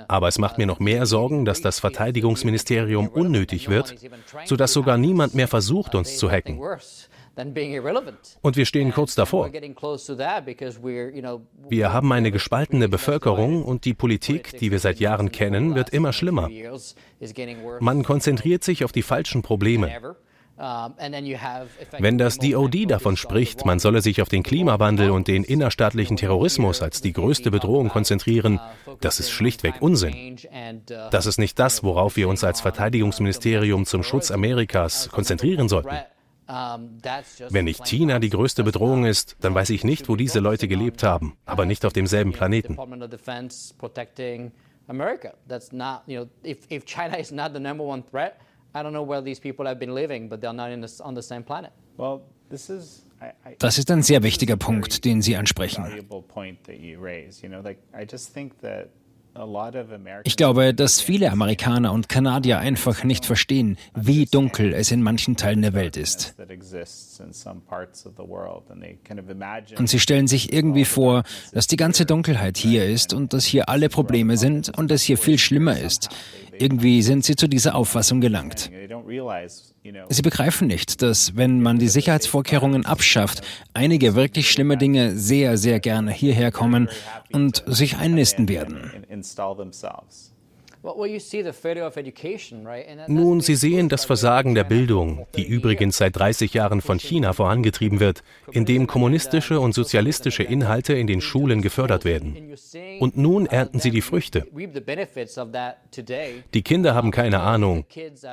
[0.08, 3.94] Aber es macht mir noch mehr Sorgen, dass das Verteidigungsministerium unnötig wird,
[4.44, 6.60] sodass sogar niemand mehr versucht, uns zu hacken.
[7.36, 9.52] Und wir stehen kurz davor.
[11.68, 16.12] Wir haben eine gespaltene Bevölkerung und die Politik, die wir seit Jahren kennen, wird immer
[16.12, 16.48] schlimmer.
[17.80, 20.16] Man konzentriert sich auf die falschen Probleme.
[21.98, 26.80] Wenn das DOD davon spricht, man solle sich auf den Klimawandel und den innerstaatlichen Terrorismus
[26.80, 28.58] als die größte Bedrohung konzentrieren,
[29.00, 30.38] das ist schlichtweg Unsinn.
[31.10, 35.96] Das ist nicht das, worauf wir uns als Verteidigungsministerium zum Schutz Amerikas konzentrieren sollten.
[36.48, 41.02] Wenn nicht China die größte Bedrohung ist, dann weiß ich nicht, wo diese Leute gelebt
[41.02, 42.76] haben, aber nicht auf demselben Planeten.
[53.58, 55.84] Das ist ein sehr wichtiger Punkt, den Sie ansprechen.
[60.24, 65.36] Ich glaube, dass viele Amerikaner und Kanadier einfach nicht verstehen, wie dunkel es in manchen
[65.36, 66.34] Teilen der Welt ist.
[69.78, 71.22] Und sie stellen sich irgendwie vor,
[71.52, 75.18] dass die ganze Dunkelheit hier ist und dass hier alle Probleme sind und es hier
[75.18, 76.08] viel schlimmer ist.
[76.58, 78.70] Irgendwie sind sie zu dieser Auffassung gelangt.
[80.08, 83.42] Sie begreifen nicht, dass wenn man die Sicherheitsvorkehrungen abschafft,
[83.74, 86.88] einige wirklich schlimme Dinge sehr, sehr gerne hierher kommen
[87.32, 88.90] und sich einnisten werden.
[93.08, 98.00] Nun, Sie sehen das Versagen der Bildung, die übrigens seit 30 Jahren von China vorangetrieben
[98.00, 98.22] wird,
[98.52, 102.54] indem kommunistische und sozialistische Inhalte in den Schulen gefördert werden.
[103.00, 104.46] Und nun ernten Sie die Früchte.
[106.54, 107.84] Die Kinder haben keine Ahnung.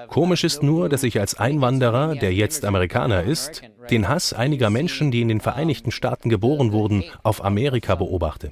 [0.07, 5.11] Komisch ist nur, dass ich als Einwanderer, der jetzt Amerikaner ist, den Hass einiger Menschen,
[5.11, 8.51] die in den Vereinigten Staaten geboren wurden, auf Amerika beobachte.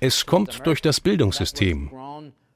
[0.00, 1.90] Es kommt durch das Bildungssystem.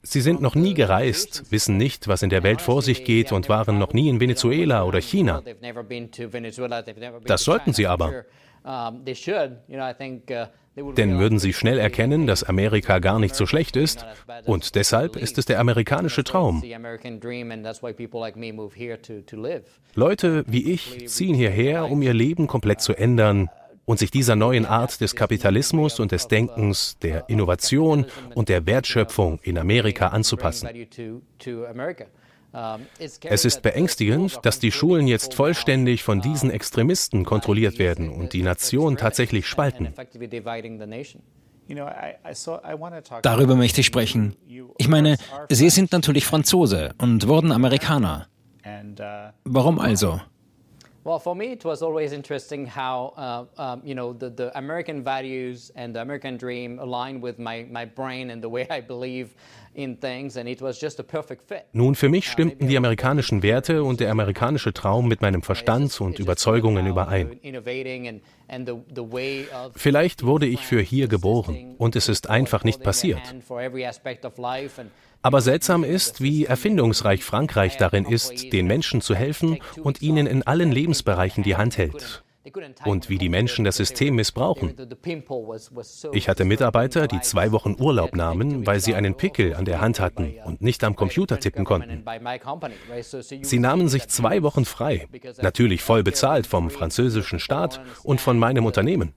[0.02, 3.48] Sie sind noch nie gereist, wissen nicht, was in der Welt vor sich geht und
[3.50, 5.42] waren noch nie in Venezuela oder China.
[7.26, 8.24] Das sollten sie aber.
[10.96, 14.06] Denn würden sie schnell erkennen, dass Amerika gar nicht so schlecht ist
[14.44, 16.62] und deshalb ist es der amerikanische Traum.
[19.94, 23.50] Leute wie ich ziehen hierher, um ihr Leben komplett zu ändern,
[23.90, 29.40] und sich dieser neuen Art des Kapitalismus und des Denkens, der Innovation und der Wertschöpfung
[29.42, 30.68] in Amerika anzupassen.
[33.24, 38.44] Es ist beängstigend, dass die Schulen jetzt vollständig von diesen Extremisten kontrolliert werden und die
[38.44, 39.92] Nation tatsächlich spalten.
[43.22, 44.36] Darüber möchte ich sprechen.
[44.78, 45.16] Ich meine,
[45.48, 48.28] Sie sind natürlich Franzose und wurden Amerikaner.
[49.42, 50.20] Warum also?
[51.02, 55.02] Well, for me, it was always interesting how, uh, um, you know, the, the American
[55.02, 59.34] values and the American dream align with my, my brain and the way I believe
[59.74, 61.64] in things, and it was just a perfect fit.
[61.72, 66.18] Nun, für mich stimmten die amerikanischen Werte und der amerikanische Traum mit meinem Verstand und
[66.18, 67.40] Überzeugungen überein.
[69.76, 73.22] Vielleicht wurde ich für hier geboren und es ist einfach nicht passiert.
[75.22, 80.42] Aber seltsam ist, wie erfindungsreich Frankreich darin ist, den Menschen zu helfen und ihnen in
[80.46, 82.22] allen Lebensbereichen die Hand hält
[82.84, 84.74] und wie die Menschen das System missbrauchen.
[86.12, 90.00] Ich hatte Mitarbeiter, die zwei Wochen Urlaub nahmen, weil sie einen Pickel an der Hand
[90.00, 92.02] hatten und nicht am Computer tippen konnten.
[93.42, 95.06] Sie nahmen sich zwei Wochen frei,
[95.42, 99.12] natürlich voll bezahlt vom französischen Staat und von meinem Unternehmen.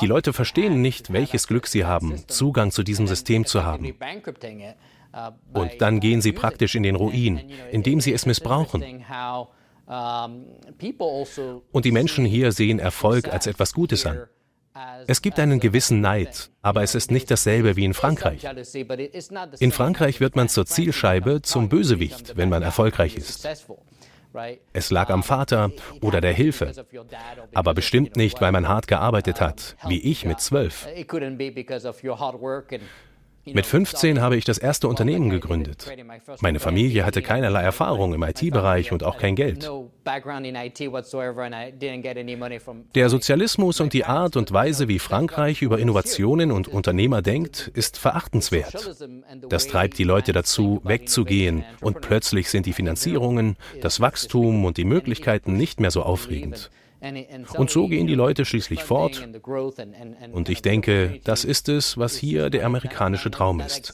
[0.00, 3.94] Die Leute verstehen nicht, welches Glück sie haben, Zugang zu diesem System zu haben.
[5.52, 9.04] Und dann gehen sie praktisch in den Ruin, indem sie es missbrauchen.
[9.90, 14.26] Also Und die Menschen hier sehen Erfolg als etwas Gutes an.
[15.08, 18.46] Es gibt einen gewissen Neid, aber es ist nicht dasselbe wie in Frankreich.
[19.58, 23.48] In Frankreich wird man zur Zielscheibe, zum Bösewicht, wenn man erfolgreich ist.
[24.72, 26.72] Es lag am Vater oder der Hilfe,
[27.52, 30.86] aber bestimmt nicht, weil man hart gearbeitet hat, wie ich mit zwölf.
[33.44, 35.86] Mit 15 habe ich das erste Unternehmen gegründet.
[36.40, 39.70] Meine Familie hatte keinerlei Erfahrung im IT-Bereich und auch kein Geld.
[42.94, 47.98] Der Sozialismus und die Art und Weise, wie Frankreich über Innovationen und Unternehmer denkt, ist
[47.98, 49.04] verachtenswert.
[49.48, 54.84] Das treibt die Leute dazu, wegzugehen und plötzlich sind die Finanzierungen, das Wachstum und die
[54.84, 56.70] Möglichkeiten nicht mehr so aufregend.
[57.56, 59.26] Und so gehen die Leute schließlich fort.
[60.32, 63.92] Und ich denke, das ist es, was hier der amerikanische Traum ist.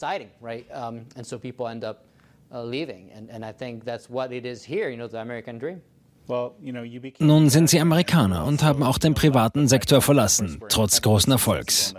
[7.18, 11.95] Nun sind Sie Amerikaner und haben auch den privaten Sektor verlassen, trotz großen Erfolgs.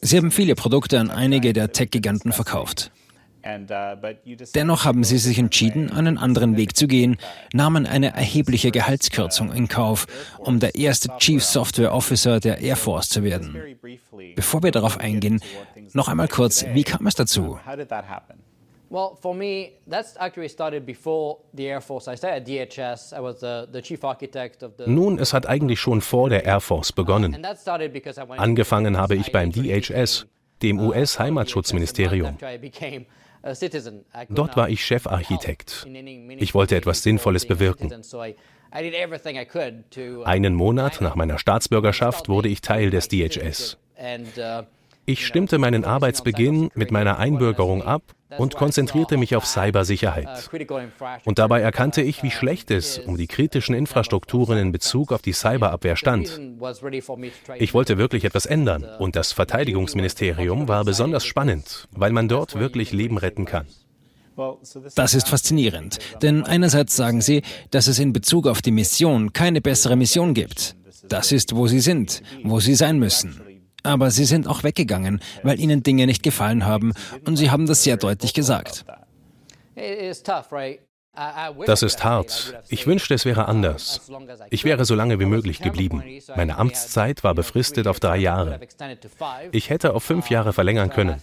[0.00, 2.90] Sie haben viele Produkte an einige der Tech-Giganten verkauft.
[4.54, 7.16] Dennoch haben sie sich entschieden, einen anderen Weg zu gehen,
[7.52, 10.06] nahmen eine erhebliche Gehaltskürzung in Kauf,
[10.38, 13.56] um der erste Chief Software Officer der Air Force zu werden.
[14.34, 15.40] Bevor wir darauf eingehen,
[15.92, 17.58] noch einmal kurz, wie kam es dazu?
[18.88, 22.06] Well, for me, that's actually started before the Air Force.
[22.06, 23.12] I started at DHS.
[23.12, 26.44] I was the, the chief architect of the Nun, es hat eigentlich schon vor der
[26.44, 27.44] Air Force begonnen.
[28.36, 30.26] Angefangen habe ich beim DHS,
[30.62, 32.36] dem US-Heimatschutzministerium.
[34.30, 35.86] Dort war ich Chefarchitekt.
[36.38, 37.92] Ich wollte etwas Sinnvolles bewirken.
[40.24, 43.78] Einen Monat nach meiner Staatsbürgerschaft wurde ich Teil des DHS.
[45.08, 48.02] Ich stimmte meinen Arbeitsbeginn mit meiner Einbürgerung ab
[48.38, 50.50] und konzentrierte mich auf Cybersicherheit.
[51.24, 55.32] Und dabei erkannte ich, wie schlecht es um die kritischen Infrastrukturen in Bezug auf die
[55.32, 56.40] Cyberabwehr stand.
[57.58, 62.92] Ich wollte wirklich etwas ändern und das Verteidigungsministerium war besonders spannend, weil man dort wirklich
[62.92, 63.66] Leben retten kann.
[64.96, 69.60] Das ist faszinierend, denn einerseits sagen Sie, dass es in Bezug auf die Mission keine
[69.60, 70.76] bessere Mission gibt.
[71.08, 73.40] Das ist, wo Sie sind, wo Sie sein müssen.
[73.86, 76.92] Aber sie sind auch weggegangen, weil ihnen Dinge nicht gefallen haben
[77.24, 78.84] und sie haben das sehr deutlich gesagt.
[81.66, 82.54] Das ist hart.
[82.68, 84.10] Ich wünschte, es wäre anders.
[84.50, 86.02] Ich wäre so lange wie möglich geblieben.
[86.36, 88.60] Meine Amtszeit war befristet auf drei Jahre.
[89.52, 91.22] Ich hätte auf fünf Jahre verlängern können.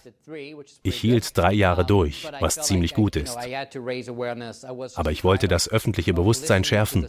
[0.82, 3.36] Ich hielt drei Jahre durch, was ziemlich gut ist.
[4.96, 7.06] Aber ich wollte das öffentliche Bewusstsein schärfen.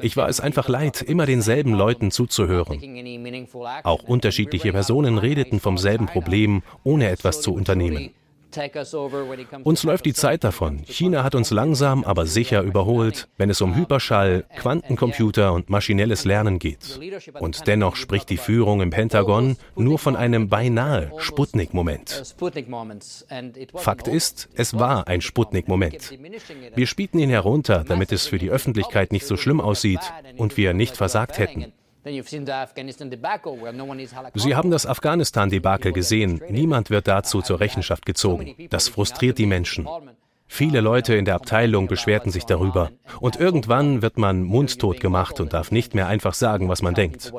[0.00, 2.80] Ich war es einfach leid, immer denselben Leuten zuzuhören.
[3.82, 8.10] Auch unterschiedliche Personen redeten vom selben Problem, ohne etwas zu unternehmen.
[9.64, 10.82] Uns läuft die Zeit davon.
[10.86, 16.58] China hat uns langsam, aber sicher überholt, wenn es um Hyperschall, Quantencomputer und maschinelles Lernen
[16.58, 16.98] geht.
[17.38, 22.34] Und dennoch spricht die Führung im Pentagon nur von einem beinahe Sputnik-Moment.
[23.74, 26.18] Fakt ist, es war ein Sputnik-Moment.
[26.74, 30.00] Wir spielten ihn herunter, damit es für die Öffentlichkeit nicht so schlimm aussieht
[30.36, 31.72] und wir nicht versagt hätten.
[34.34, 36.40] Sie haben das Afghanistan-Debakel gesehen.
[36.48, 38.54] Niemand wird dazu zur Rechenschaft gezogen.
[38.70, 39.88] Das frustriert die Menschen.
[40.46, 42.90] Viele Leute in der Abteilung beschwerten sich darüber.
[43.20, 47.32] Und irgendwann wird man mundtot gemacht und darf nicht mehr einfach sagen, was man denkt.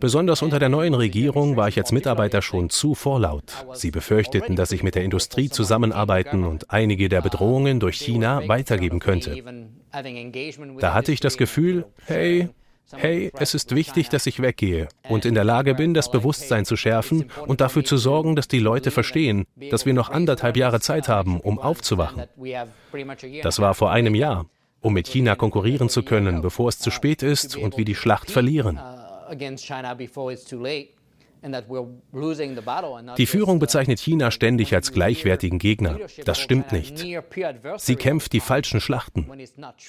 [0.00, 3.66] Besonders unter der neuen Regierung war ich als Mitarbeiter schon zu vorlaut.
[3.74, 8.98] Sie befürchteten, dass ich mit der Industrie zusammenarbeiten und einige der Bedrohungen durch China weitergeben
[8.98, 9.36] könnte.
[10.78, 12.48] Da hatte ich das Gefühl, hey,
[12.94, 16.76] hey, es ist wichtig, dass ich weggehe und in der Lage bin, das Bewusstsein zu
[16.76, 21.08] schärfen und dafür zu sorgen, dass die Leute verstehen, dass wir noch anderthalb Jahre Zeit
[21.08, 22.24] haben, um aufzuwachen.
[23.42, 24.46] Das war vor einem Jahr,
[24.80, 28.30] um mit China konkurrieren zu können, bevor es zu spät ist und wir die Schlacht
[28.30, 28.78] verlieren.
[33.18, 35.98] Die Führung bezeichnet China ständig als gleichwertigen Gegner.
[36.24, 37.04] Das stimmt nicht.
[37.78, 39.30] Sie kämpft die falschen Schlachten.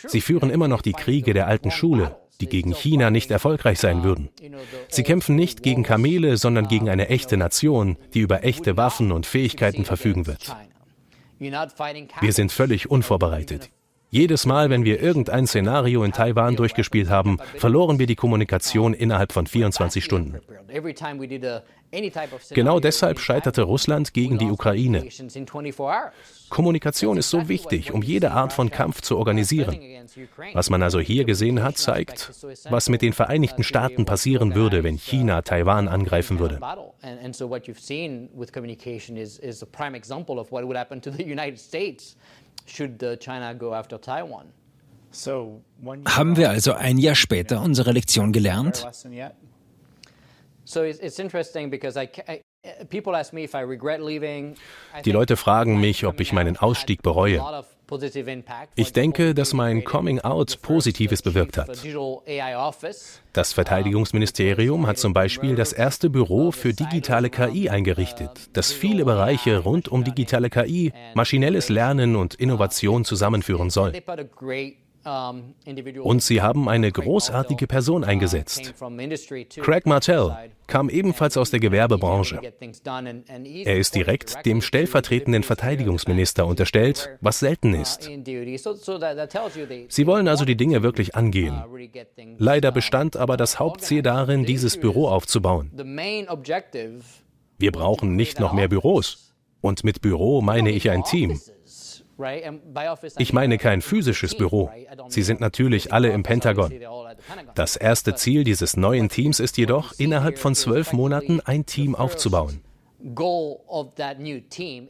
[0.07, 4.03] Sie führen immer noch die Kriege der alten Schule die gegen China nicht erfolgreich sein
[4.03, 4.29] würden.
[4.89, 9.25] Sie kämpfen nicht gegen Kamele, sondern gegen eine echte Nation, die über echte Waffen und
[9.25, 10.55] Fähigkeiten verfügen wird.
[11.39, 13.69] Wir sind völlig unvorbereitet.
[14.14, 19.32] Jedes Mal, wenn wir irgendein Szenario in Taiwan durchgespielt haben, verloren wir die Kommunikation innerhalb
[19.32, 20.39] von 24 Stunden.
[22.51, 25.07] Genau deshalb scheiterte Russland gegen die Ukraine.
[26.49, 29.80] Kommunikation ist so wichtig, um jede Art von Kampf zu organisieren.
[30.53, 32.32] Was man also hier gesehen hat, zeigt,
[32.70, 36.59] was mit den Vereinigten Staaten passieren würde, wenn China Taiwan angreifen würde.
[46.05, 48.86] Haben wir also ein Jahr später unsere Lektion gelernt?
[55.05, 57.64] Die Leute fragen mich, ob ich meinen Ausstieg bereue.
[58.75, 61.69] Ich denke, dass mein Coming-out Positives bewirkt hat.
[63.34, 69.59] Das Verteidigungsministerium hat zum Beispiel das erste Büro für digitale KI eingerichtet, das viele Bereiche
[69.59, 73.93] rund um digitale KI, maschinelles Lernen und Innovation zusammenführen soll.
[75.05, 78.73] Und sie haben eine großartige Person eingesetzt.
[79.61, 80.35] Craig Martell
[80.67, 82.39] kam ebenfalls aus der Gewerbebranche.
[83.65, 88.03] Er ist direkt dem stellvertretenden Verteidigungsminister unterstellt, was selten ist.
[89.89, 91.61] Sie wollen also die Dinge wirklich angehen.
[92.37, 95.71] Leider bestand aber das Hauptziel darin, dieses Büro aufzubauen.
[97.57, 99.33] Wir brauchen nicht noch mehr Büros.
[99.61, 101.39] Und mit Büro meine ich ein Team.
[103.18, 104.70] Ich meine kein physisches Büro.
[105.07, 106.72] Sie sind natürlich alle im Pentagon.
[107.55, 112.61] Das erste Ziel dieses neuen Teams ist jedoch, innerhalb von zwölf Monaten ein Team aufzubauen.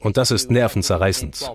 [0.01, 1.51] Und das ist nervenzerreißend.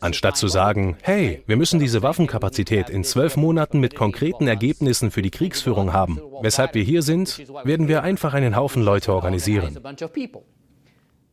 [0.00, 5.22] Anstatt zu sagen, hey, wir müssen diese Waffenkapazität in zwölf Monaten mit konkreten Ergebnissen für
[5.22, 9.78] die Kriegsführung haben, weshalb wir hier sind, werden wir einfach einen Haufen Leute organisieren.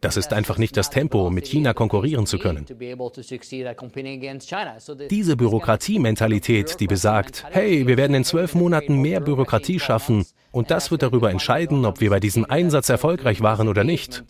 [0.01, 2.65] Das ist einfach nicht das Tempo, mit China konkurrieren zu können.
[5.09, 10.89] Diese Bürokratiementalität, die besagt, hey, wir werden in zwölf Monaten mehr Bürokratie schaffen und das
[10.91, 14.23] wird darüber entscheiden, ob wir bei diesem Einsatz erfolgreich waren oder nicht.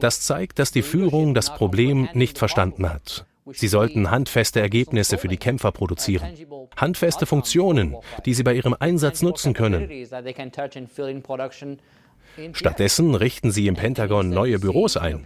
[0.00, 3.26] Das zeigt, dass die Führung das Problem nicht verstanden hat.
[3.52, 6.32] Sie sollten handfeste Ergebnisse für die Kämpfer produzieren.
[6.76, 7.94] Handfeste Funktionen,
[8.24, 9.86] die sie bei ihrem Einsatz nutzen können.
[12.52, 15.22] Stattdessen richten sie im Pentagon neue Büros ein.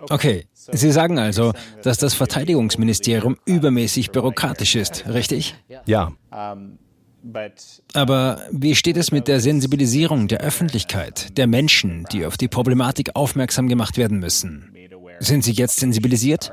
[0.00, 1.52] Okay, Sie sagen also,
[1.82, 5.56] dass das Verteidigungsministerium übermäßig bürokratisch ist, richtig?
[5.86, 6.12] Ja.
[7.94, 13.10] Aber wie steht es mit der Sensibilisierung der Öffentlichkeit, der Menschen, die auf die Problematik
[13.14, 14.72] aufmerksam gemacht werden müssen?
[15.18, 16.52] Sind sie jetzt sensibilisiert?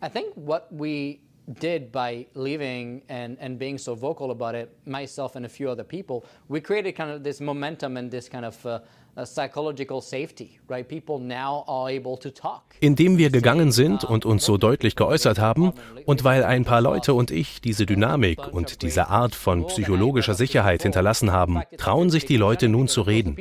[0.00, 1.18] I think what we
[1.60, 5.84] did by leaving and, and being so vocal about it, myself and a few other
[5.84, 8.80] people, we created kind of this momentum and this kind of uh,
[9.24, 10.86] psychological safety, right?
[10.86, 12.62] People now are able to talk.
[12.80, 15.72] Indem wir gegangen sind und uns so deutlich geäußert haben
[16.06, 20.82] und weil ein paar Leute und ich diese Dynamik und diese Art von psychologischer Sicherheit
[20.82, 23.36] hinterlassen haben, trauen sich die Leute nun zu reden.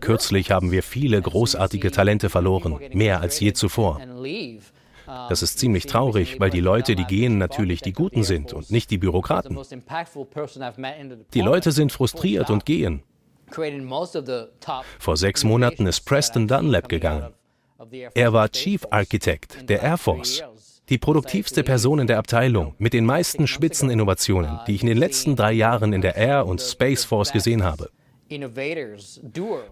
[0.00, 4.00] Kürzlich haben wir viele großartige Talente verloren, mehr als je zuvor.
[5.06, 8.90] Das ist ziemlich traurig, weil die Leute, die gehen, natürlich die Guten sind und nicht
[8.90, 9.58] die Bürokraten.
[11.34, 13.02] Die Leute sind frustriert und gehen.
[14.98, 17.34] Vor sechs Monaten ist Preston Dunlap gegangen.
[18.14, 20.42] Er war Chief Architect der Air Force,
[20.88, 25.36] die produktivste Person in der Abteilung mit den meisten Spitzeninnovationen, die ich in den letzten
[25.36, 27.90] drei Jahren in der Air und Space Force gesehen habe.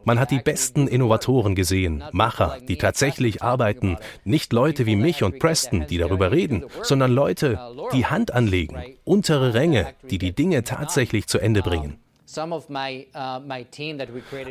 [0.05, 5.39] Man hat die besten Innovatoren gesehen, Macher, die tatsächlich arbeiten, nicht Leute wie mich und
[5.39, 7.59] Preston, die darüber reden, sondern Leute,
[7.93, 11.99] die Hand anlegen, untere Ränge, die die Dinge tatsächlich zu Ende bringen.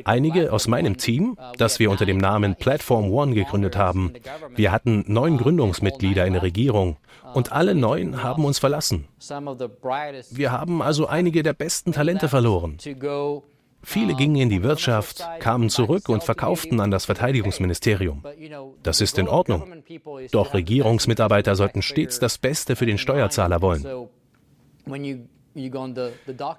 [0.03, 4.13] Einige aus meinem Team, das wir unter dem Namen Platform One gegründet haben,
[4.55, 6.97] wir hatten neun Gründungsmitglieder in der Regierung
[7.33, 9.07] und alle neun haben uns verlassen.
[10.31, 12.77] Wir haben also einige der besten Talente verloren.
[13.83, 18.23] Viele gingen in die Wirtschaft, kamen zurück und verkauften an das Verteidigungsministerium.
[18.83, 19.83] Das ist in Ordnung.
[20.31, 24.09] Doch Regierungsmitarbeiter sollten stets das Beste für den Steuerzahler wollen.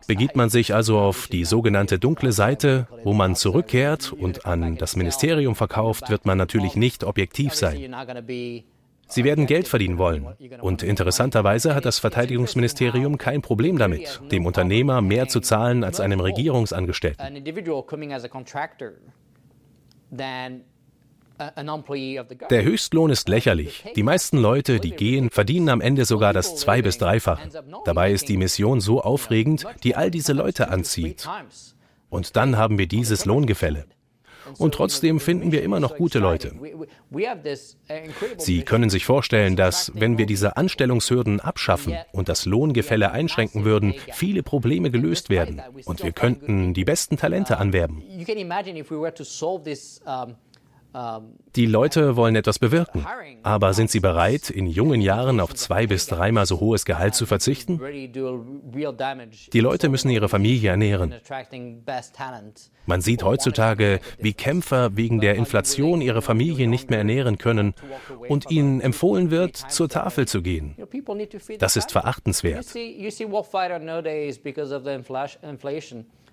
[0.06, 4.96] Begibt man sich also auf die sogenannte dunkle Seite, wo man zurückkehrt und an das
[4.96, 7.94] Ministerium verkauft, wird man natürlich nicht objektiv sein.
[9.12, 10.26] Sie werden Geld verdienen wollen.
[10.60, 16.20] Und interessanterweise hat das Verteidigungsministerium kein Problem damit, dem Unternehmer mehr zu zahlen als einem
[16.20, 17.44] Regierungsangestellten.
[22.50, 23.84] Der Höchstlohn ist lächerlich.
[23.96, 27.48] Die meisten Leute, die gehen, verdienen am Ende sogar das zwei- bis dreifache.
[27.84, 31.28] Dabei ist die Mission so aufregend, die all diese Leute anzieht.
[32.10, 33.86] Und dann haben wir dieses Lohngefälle.
[34.58, 36.52] Und trotzdem finden wir immer noch gute Leute.
[38.38, 43.94] Sie können sich vorstellen, dass, wenn wir diese Anstellungshürden abschaffen und das Lohngefälle einschränken würden,
[44.12, 48.02] viele Probleme gelöst werden und wir könnten die besten Talente anwerben.
[50.94, 53.06] Die Leute wollen etwas bewirken,
[53.42, 57.24] aber sind sie bereit, in jungen Jahren auf zwei bis dreimal so hohes Gehalt zu
[57.24, 57.80] verzichten?
[59.52, 61.14] Die Leute müssen ihre Familie ernähren.
[62.84, 67.74] Man sieht heutzutage, wie Kämpfer wegen der Inflation ihre Familie nicht mehr ernähren können
[68.28, 70.76] und ihnen empfohlen wird, zur Tafel zu gehen.
[71.58, 72.66] Das ist verachtenswert.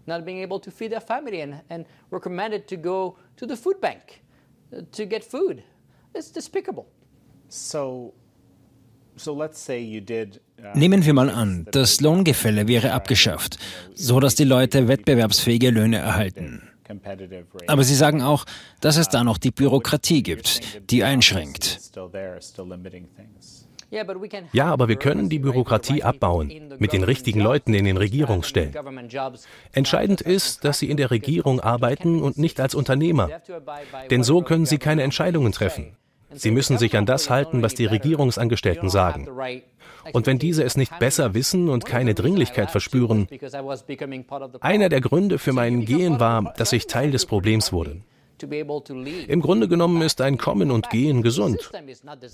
[0.08, 3.80] not being able to feed their family and, and recommended to go to the food
[3.80, 4.22] bank
[4.92, 5.64] to get food.
[6.14, 6.86] It's despicable.
[7.48, 8.14] So
[9.28, 9.32] uh,
[10.76, 13.58] Nehmen wir mal an, das Lohngefälle wäre abgeschafft,
[13.94, 16.64] so dass die Leute wettbewerbsfähige Löhne erhalten.
[17.68, 18.46] Aber Sie sagen auch,
[18.82, 21.80] dass es da noch die Bürokratie gibt, die einschränkt.
[24.52, 28.74] Ja, aber wir können die Bürokratie abbauen, mit den richtigen Leuten in den Regierungsstellen.
[29.72, 33.30] Entscheidend ist, dass sie in der Regierung arbeiten und nicht als Unternehmer.
[34.10, 35.96] Denn so können sie keine Entscheidungen treffen.
[36.32, 39.28] Sie müssen sich an das halten, was die Regierungsangestellten sagen.
[40.14, 43.28] Und wenn diese es nicht besser wissen und keine Dringlichkeit verspüren,
[44.60, 48.02] einer der Gründe für mein Gehen war, dass ich Teil des Problems wurde.
[49.28, 51.72] Im Grunde genommen ist ein Kommen und Gehen gesund.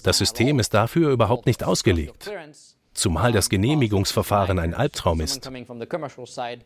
[0.03, 2.29] Das System ist dafür überhaupt nicht ausgelegt
[2.95, 5.51] zumal das Genehmigungsverfahren ein Albtraum ist.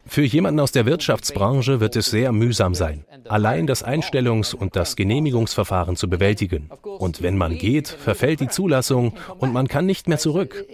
[0.05, 4.95] Für jemanden aus der Wirtschaftsbranche wird es sehr mühsam sein, allein das Einstellungs- und das
[4.95, 6.69] Genehmigungsverfahren zu bewältigen.
[6.83, 10.65] Und wenn man geht, verfällt die Zulassung und man kann nicht mehr zurück.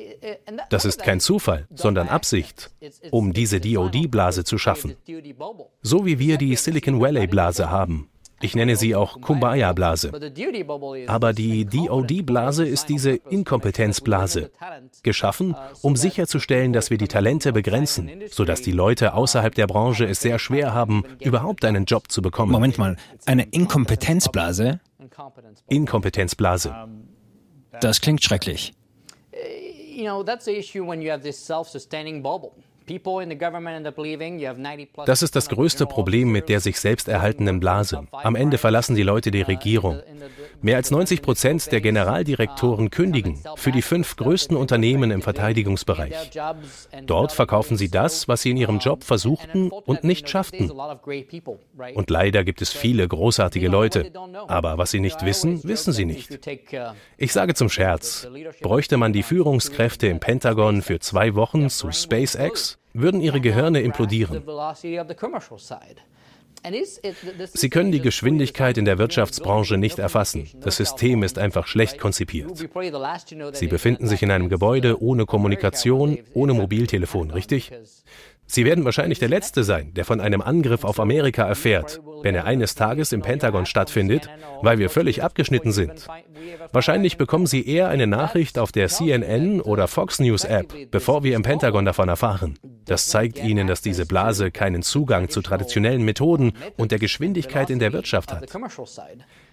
[0.70, 2.72] Das ist kein Zufall, sondern Absicht,
[3.12, 4.96] um diese DoD-Blase zu schaffen.
[5.82, 8.10] So wie wir die Silicon Valley-Blase haben.
[8.42, 10.12] Ich nenne sie auch Kumbaya-Blase.
[11.08, 14.52] Aber die DOD-Blase ist diese Inkompetenzblase,
[15.04, 20.20] geschaffen, um sicherzustellen, dass wir die Talente begrenzen, sodass die Leute außerhalb der Branche es
[20.20, 22.52] sehr schwer haben, überhaupt einen Job zu bekommen.
[22.52, 24.80] Moment mal, eine Inkompetenzblase?
[25.68, 26.76] Inkompetenzblase.
[27.80, 28.74] Das klingt schrecklich.
[29.96, 32.52] You know, that's the issue when you have this self-sustaining bubble.
[35.06, 38.08] Das ist das größte Problem mit der sich selbst erhaltenen Blase.
[38.12, 40.02] Am Ende verlassen die Leute die Regierung.
[40.62, 46.32] Mehr als 90 Prozent der Generaldirektoren kündigen für die fünf größten Unternehmen im Verteidigungsbereich.
[47.06, 50.72] Dort verkaufen sie das, was sie in ihrem Job versuchten und nicht schafften.
[51.94, 54.12] Und leider gibt es viele großartige Leute.
[54.48, 56.40] Aber was sie nicht wissen, wissen sie nicht.
[57.18, 58.28] Ich sage zum Scherz,
[58.62, 64.44] bräuchte man die Führungskräfte im Pentagon für zwei Wochen zu SpaceX, würden ihre Gehirne implodieren.
[67.54, 70.50] Sie können die Geschwindigkeit in der Wirtschaftsbranche nicht erfassen.
[70.62, 72.58] Das System ist einfach schlecht konzipiert.
[73.54, 77.72] Sie befinden sich in einem Gebäude ohne Kommunikation, ohne Mobiltelefon, richtig?
[78.48, 82.46] Sie werden wahrscheinlich der Letzte sein, der von einem Angriff auf Amerika erfährt, wenn er
[82.46, 84.30] eines Tages im Pentagon stattfindet,
[84.62, 86.08] weil wir völlig abgeschnitten sind.
[86.72, 91.36] Wahrscheinlich bekommen Sie eher eine Nachricht auf der CNN oder Fox News App, bevor wir
[91.36, 92.60] im Pentagon davon erfahren.
[92.86, 97.80] Das zeigt Ihnen, dass diese Blase keinen Zugang zu traditionellen Methoden und der Geschwindigkeit in
[97.80, 98.52] der Wirtschaft hat.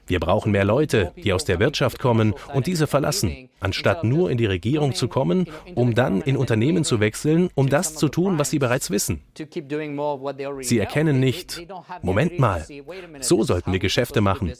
[0.06, 4.38] Wir brauchen mehr Leute, die aus der Wirtschaft kommen und diese verlassen, anstatt nur in
[4.38, 8.50] die Regierung zu kommen, um dann in Unternehmen zu wechseln, um das zu tun, was
[8.50, 9.22] sie bereits wissen.
[10.60, 11.66] Sie erkennen nicht,
[12.02, 12.66] Moment mal,
[13.20, 14.52] so sollten wir Geschäfte machen.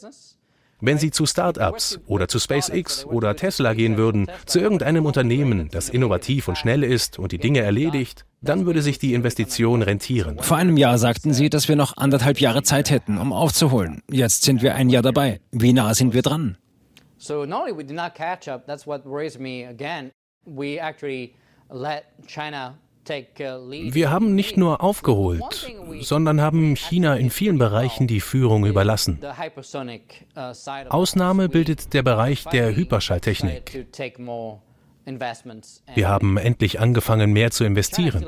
[0.85, 5.87] Wenn Sie zu Start-ups oder zu SpaceX oder Tesla gehen würden, zu irgendeinem Unternehmen, das
[5.87, 10.37] innovativ und schnell ist und die Dinge erledigt, dann würde sich die Investition rentieren.
[10.41, 14.03] Vor einem Jahr sagten Sie, dass wir noch anderthalb Jahre Zeit hätten, um aufzuholen.
[14.11, 15.39] Jetzt sind wir ein Jahr dabei.
[15.51, 16.57] Wie nah sind wir dran?
[17.17, 20.11] So not only we did not catch up, that's what worries me again.
[20.45, 21.35] We actually
[21.69, 22.75] let China
[23.09, 25.69] uh, wir haben nicht nur aufgeholt,
[25.99, 29.19] sondern haben China in vielen Bereichen die Führung überlassen.
[29.21, 30.53] Uh,
[30.89, 33.87] Ausnahme bildet der Bereich der Hyperschalltechnik.
[35.05, 38.25] Wir haben endlich angefangen, mehr zu investieren.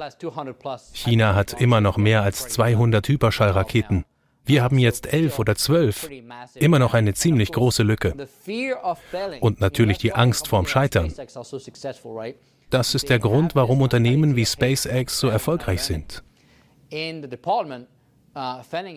[0.93, 4.05] China hat immer noch mehr als 200 Hyperschallraketen.
[4.45, 6.09] Wir haben jetzt elf oder zwölf.
[6.55, 8.27] Immer noch eine ziemlich große Lücke.
[9.41, 11.11] Und natürlich die Angst vorm Scheitern.
[12.69, 16.23] Das ist der Grund, warum Unternehmen wie SpaceX so erfolgreich sind.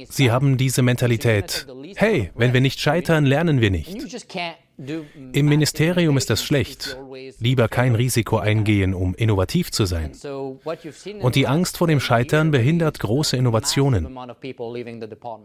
[0.09, 1.66] Sie haben diese Mentalität,
[1.97, 3.97] hey, wenn wir nicht scheitern, lernen wir nicht.
[4.79, 6.97] Im Ministerium ist das schlecht.
[7.41, 10.12] Lieber kein Risiko eingehen, um innovativ zu sein.
[11.20, 14.16] Und die Angst vor dem Scheitern behindert große Innovationen.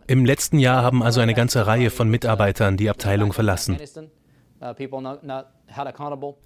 [0.06, 3.80] Im letzten Jahr haben also eine ganze Reihe von Mitarbeitern die Abteilung verlassen.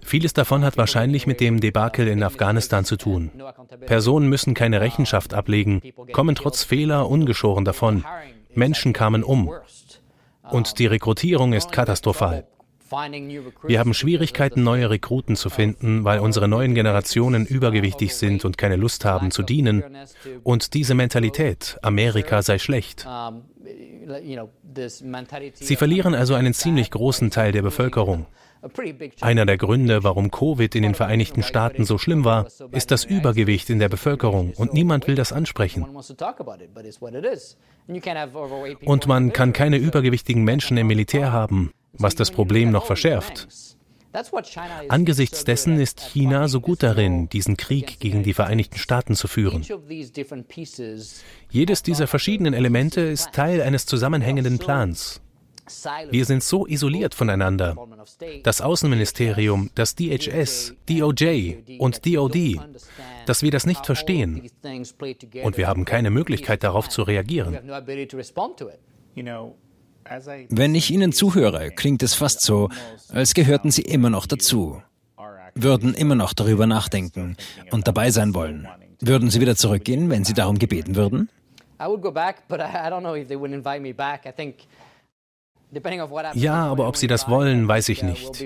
[0.02, 3.32] Vieles davon hat wahrscheinlich mit dem Debakel in Afghanistan zu tun.
[3.86, 5.82] Personen müssen keine Rechenschaft ablegen,
[6.14, 8.06] kommen trotz Fehler ungeschoren davon.
[8.56, 9.52] Menschen kamen um.
[10.50, 12.48] Und die Rekrutierung ist katastrophal.
[12.90, 18.76] Wir haben Schwierigkeiten, neue Rekruten zu finden, weil unsere neuen Generationen übergewichtig sind und keine
[18.76, 19.84] Lust haben zu dienen.
[20.44, 23.08] Und diese Mentalität, Amerika sei schlecht.
[25.54, 28.26] Sie verlieren also einen ziemlich großen Teil der Bevölkerung.
[29.22, 33.70] Einer der Gründe, warum Covid in den Vereinigten Staaten so schlimm war, ist das Übergewicht
[33.70, 35.86] in der Bevölkerung und niemand will das ansprechen.
[38.86, 43.48] Und man kann keine übergewichtigen Menschen im Militär haben, was das Problem noch verschärft.
[44.89, 49.64] Angesichts dessen ist China so gut darin, diesen Krieg gegen die Vereinigten Staaten zu führen.
[51.50, 55.22] Jedes dieser verschiedenen Elemente ist Teil eines zusammenhängenden Plans.
[56.10, 57.76] Wir sind so isoliert voneinander.
[58.43, 62.62] Das Außenministerium, das DHS, DOJ und DOD,
[63.26, 64.50] dass wir das nicht verstehen.
[65.43, 67.60] Und wir haben keine Möglichkeit darauf zu reagieren.
[70.49, 72.70] Wenn ich Ihnen zuhöre, klingt es fast so,
[73.10, 74.82] als gehörten Sie immer noch dazu,
[75.55, 77.38] würden immer noch darüber nachdenken
[77.72, 78.68] und dabei sein wollen.
[78.99, 81.30] Würden Sie wieder zurückgehen, wenn Sie darum gebeten würden?
[81.80, 84.26] I would go back, but I don't know if they would invite me back.
[84.26, 84.55] I think
[86.34, 88.39] ja, aber ob sie das wollen, weiß ich nicht.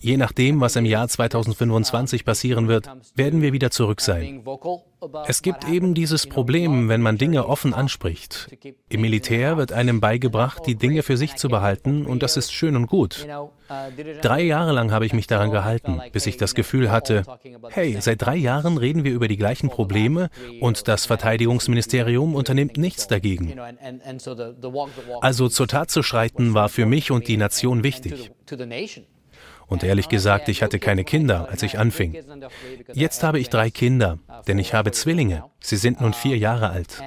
[0.00, 4.42] Je nachdem, was im Jahr 2025 passieren wird, werden wir wieder zurück sein.
[5.26, 8.48] Es gibt eben dieses Problem, wenn man Dinge offen anspricht.
[8.88, 12.76] Im Militär wird einem beigebracht, die Dinge für sich zu behalten, und das ist schön
[12.76, 13.26] und gut.
[14.20, 17.24] Drei Jahre lang habe ich mich daran gehalten, bis ich das Gefühl hatte,
[17.70, 20.30] hey, seit drei Jahren reden wir über die gleichen Probleme
[20.60, 23.54] und das Verteidigungsministerium unternimmt nichts dagegen.
[25.20, 28.30] Also zur Tat zu schreiten war für mich und die Nation wichtig.
[29.72, 32.14] Und ehrlich gesagt, ich hatte keine Kinder, als ich anfing.
[32.92, 35.44] Jetzt habe ich drei Kinder, denn ich habe Zwillinge.
[35.60, 37.02] Sie sind nun vier Jahre alt.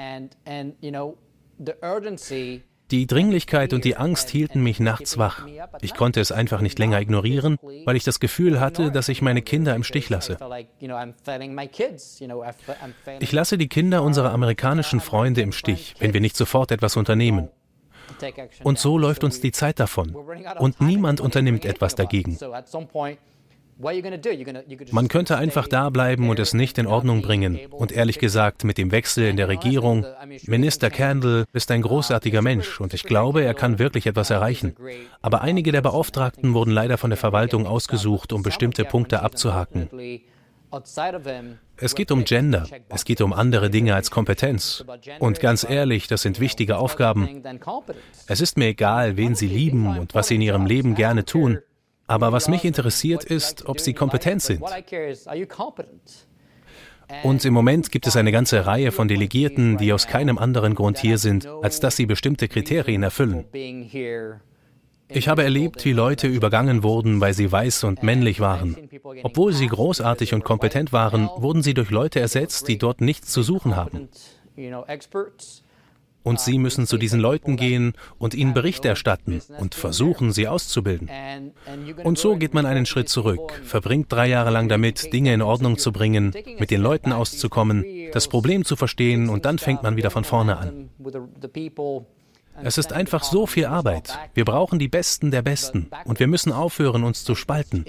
[2.92, 5.46] Die Dringlichkeit und die Angst hielten mich nachts wach.
[5.82, 9.44] Ich konnte es einfach nicht länger ignorieren, weil ich das Gefühl hatte, dass ich meine
[9.44, 10.38] Kinder im Stich lasse.
[13.20, 17.50] Ich lasse die Kinder unserer amerikanischen Freunde im Stich, wenn wir nicht sofort etwas unternehmen.
[18.64, 20.16] Und so läuft uns die Zeit davon.
[20.60, 22.38] Und niemand unternimmt etwas dagegen.
[24.92, 27.60] Man könnte einfach da bleiben und es nicht in Ordnung bringen.
[27.72, 30.06] Und ehrlich gesagt, mit dem Wechsel in der Regierung,
[30.46, 34.76] Minister Candle ist ein großartiger Mensch und ich glaube, er kann wirklich etwas erreichen.
[35.22, 39.90] Aber einige der Beauftragten wurden leider von der Verwaltung ausgesucht, um bestimmte Punkte abzuhaken.
[41.78, 44.86] Es geht um Gender, es geht um andere Dinge als Kompetenz.
[45.20, 47.44] Und ganz ehrlich, das sind wichtige Aufgaben.
[48.28, 51.60] Es ist mir egal, wen Sie lieben und was Sie in Ihrem Leben gerne tun.
[52.08, 54.64] Aber was mich interessiert ist, ob Sie kompetent sind.
[57.24, 60.98] Und im Moment gibt es eine ganze Reihe von Delegierten, die aus keinem anderen Grund
[60.98, 63.46] hier sind, als dass sie bestimmte Kriterien erfüllen.
[65.16, 68.76] Ich habe erlebt, wie Leute übergangen wurden, weil sie weiß und männlich waren.
[69.24, 73.42] Obwohl sie großartig und kompetent waren, wurden sie durch Leute ersetzt, die dort nichts zu
[73.42, 74.10] suchen haben.
[76.24, 81.10] Und Sie müssen zu diesen Leuten gehen und ihnen Bericht erstatten und versuchen, sie auszubilden.
[82.04, 85.78] Und so geht man einen Schritt zurück, verbringt drei Jahre lang damit, Dinge in Ordnung
[85.78, 90.10] zu bringen, mit den Leuten auszukommen, das Problem zu verstehen und dann fängt man wieder
[90.10, 90.90] von vorne an.
[92.64, 94.18] Es ist einfach so viel Arbeit.
[94.34, 97.86] Wir brauchen die Besten der Besten und wir müssen aufhören, uns zu spalten.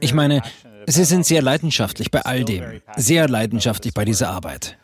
[0.00, 0.42] Ich meine,
[0.86, 4.76] Sie sind sehr leidenschaftlich bei all dem, sehr leidenschaftlich bei dieser Arbeit.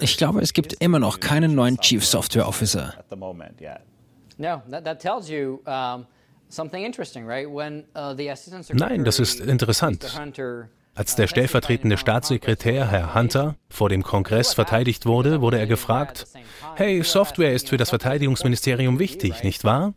[0.00, 2.94] Ich glaube, es gibt immer noch keinen neuen Chief Software Officer.
[4.38, 6.04] No, that tells you Uh,
[8.72, 10.20] Nein, das ist interessant.
[10.94, 16.26] Als der stellvertretende Staatssekretär, Herr Hunter, vor dem Kongress verteidigt wurde, wurde er gefragt,
[16.74, 19.92] hey, Software ist für das Verteidigungsministerium wichtig, nicht wahr?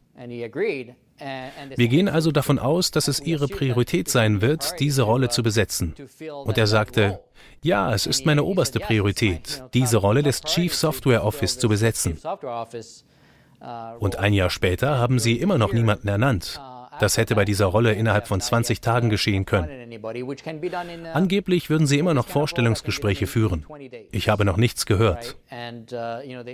[1.75, 5.95] Wir gehen also davon aus, dass es Ihre Priorität sein wird, diese Rolle zu besetzen.
[6.43, 7.21] Und er sagte,
[7.61, 12.17] ja, es ist meine oberste Priorität, diese Rolle des Chief Software Office zu besetzen.
[13.99, 16.61] Und ein Jahr später haben sie immer noch niemanden ernannt.
[16.99, 19.69] Das hätte bei dieser Rolle innerhalb von 20 Tagen geschehen können.
[21.13, 23.65] Angeblich würden sie immer noch Vorstellungsgespräche führen.
[24.11, 25.37] Ich habe noch nichts gehört.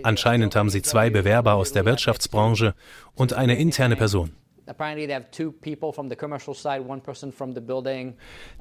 [0.03, 2.75] Anscheinend haben sie zwei Bewerber aus der Wirtschaftsbranche
[3.15, 4.33] und eine interne Person.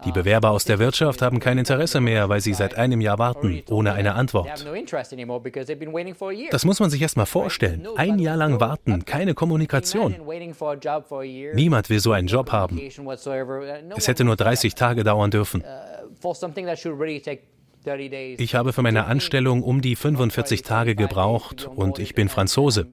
[0.05, 3.63] Die Bewerber aus der Wirtschaft haben kein Interesse mehr, weil sie seit einem Jahr warten,
[3.71, 4.49] ohne eine Antwort.
[6.51, 7.87] Das muss man sich erst mal vorstellen.
[7.97, 10.15] Ein Jahr lang warten, keine Kommunikation.
[11.55, 12.79] Niemand will so einen Job haben.
[13.97, 15.65] Es hätte nur 30 Tage dauern dürfen.
[18.39, 22.93] Ich habe für meine Anstellung um die 45 Tage gebraucht und ich bin Franzose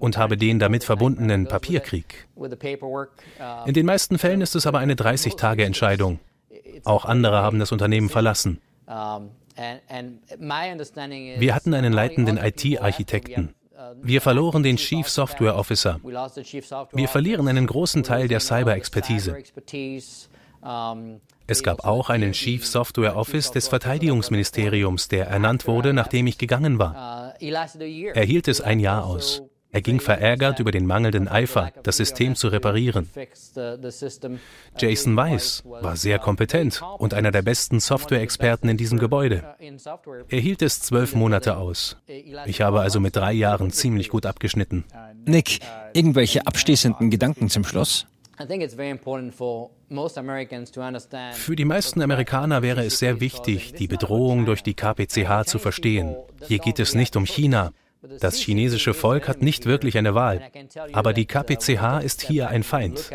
[0.00, 2.28] und habe den damit verbundenen Papierkrieg.
[3.66, 6.20] In den meisten Fällen ist es aber eine 30-Tage-Entscheidung.
[6.84, 8.60] Auch andere haben das Unternehmen verlassen.
[8.86, 9.30] Wir
[11.54, 13.54] hatten einen leitenden IT-Architekten.
[14.02, 16.00] Wir verloren den Chief Software Officer.
[16.02, 19.36] Wir verlieren einen großen Teil der Cyber-Expertise.
[21.46, 26.78] Es gab auch einen Chief Software Office des Verteidigungsministeriums, der ernannt wurde, nachdem ich gegangen
[26.78, 27.34] war.
[27.40, 29.42] Er hielt es ein Jahr aus.
[29.70, 33.08] Er ging verärgert über den mangelnden Eifer, das System zu reparieren.
[34.78, 39.54] Jason Weiss war sehr kompetent und einer der besten Software-Experten in diesem Gebäude.
[40.28, 41.98] Er hielt es zwölf Monate aus.
[42.46, 44.84] Ich habe also mit drei Jahren ziemlich gut abgeschnitten.
[45.26, 45.60] Nick,
[45.92, 48.06] irgendwelche abschließenden Gedanken zum Schluss?
[51.32, 56.16] Für die meisten Amerikaner wäre es sehr wichtig, die Bedrohung durch die KPCH zu verstehen.
[56.46, 57.72] Hier geht es nicht um China.
[58.20, 60.50] Das chinesische Volk hat nicht wirklich eine Wahl,
[60.92, 63.10] aber die KPCH ist hier ein Feind.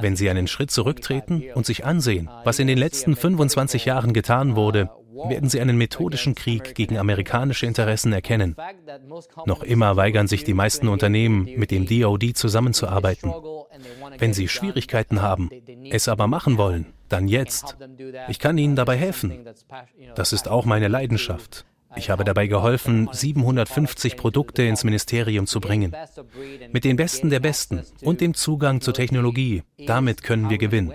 [0.00, 4.56] Wenn Sie einen Schritt zurücktreten und sich ansehen, was in den letzten 25 Jahren getan
[4.56, 4.90] wurde,
[5.28, 8.56] werden Sie einen methodischen Krieg gegen amerikanische Interessen erkennen.
[9.46, 13.32] Noch immer weigern sich die meisten Unternehmen, mit dem DoD zusammenzuarbeiten.
[14.18, 15.50] Wenn Sie Schwierigkeiten haben,
[15.90, 17.76] es aber machen wollen, dann jetzt.
[18.28, 19.44] Ich kann Ihnen dabei helfen.
[20.14, 21.64] Das ist auch meine Leidenschaft.
[21.96, 25.94] Ich habe dabei geholfen, 750 Produkte ins Ministerium zu bringen.
[26.72, 29.62] Mit den Besten der Besten und dem Zugang zur Technologie.
[29.86, 30.92] Damit können wir gewinnen.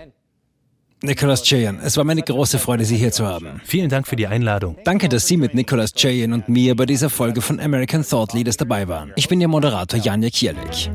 [1.00, 3.60] Nicholas Chayan, es war meine große Freude, Sie hier zu haben.
[3.64, 4.76] Vielen Dank für die Einladung.
[4.82, 8.56] Danke, dass Sie mit Nicholas Chayan und mir bei dieser Folge von American Thought Leaders
[8.56, 9.12] dabei waren.
[9.14, 10.90] Ich bin Ihr Moderator Janja Kierlich.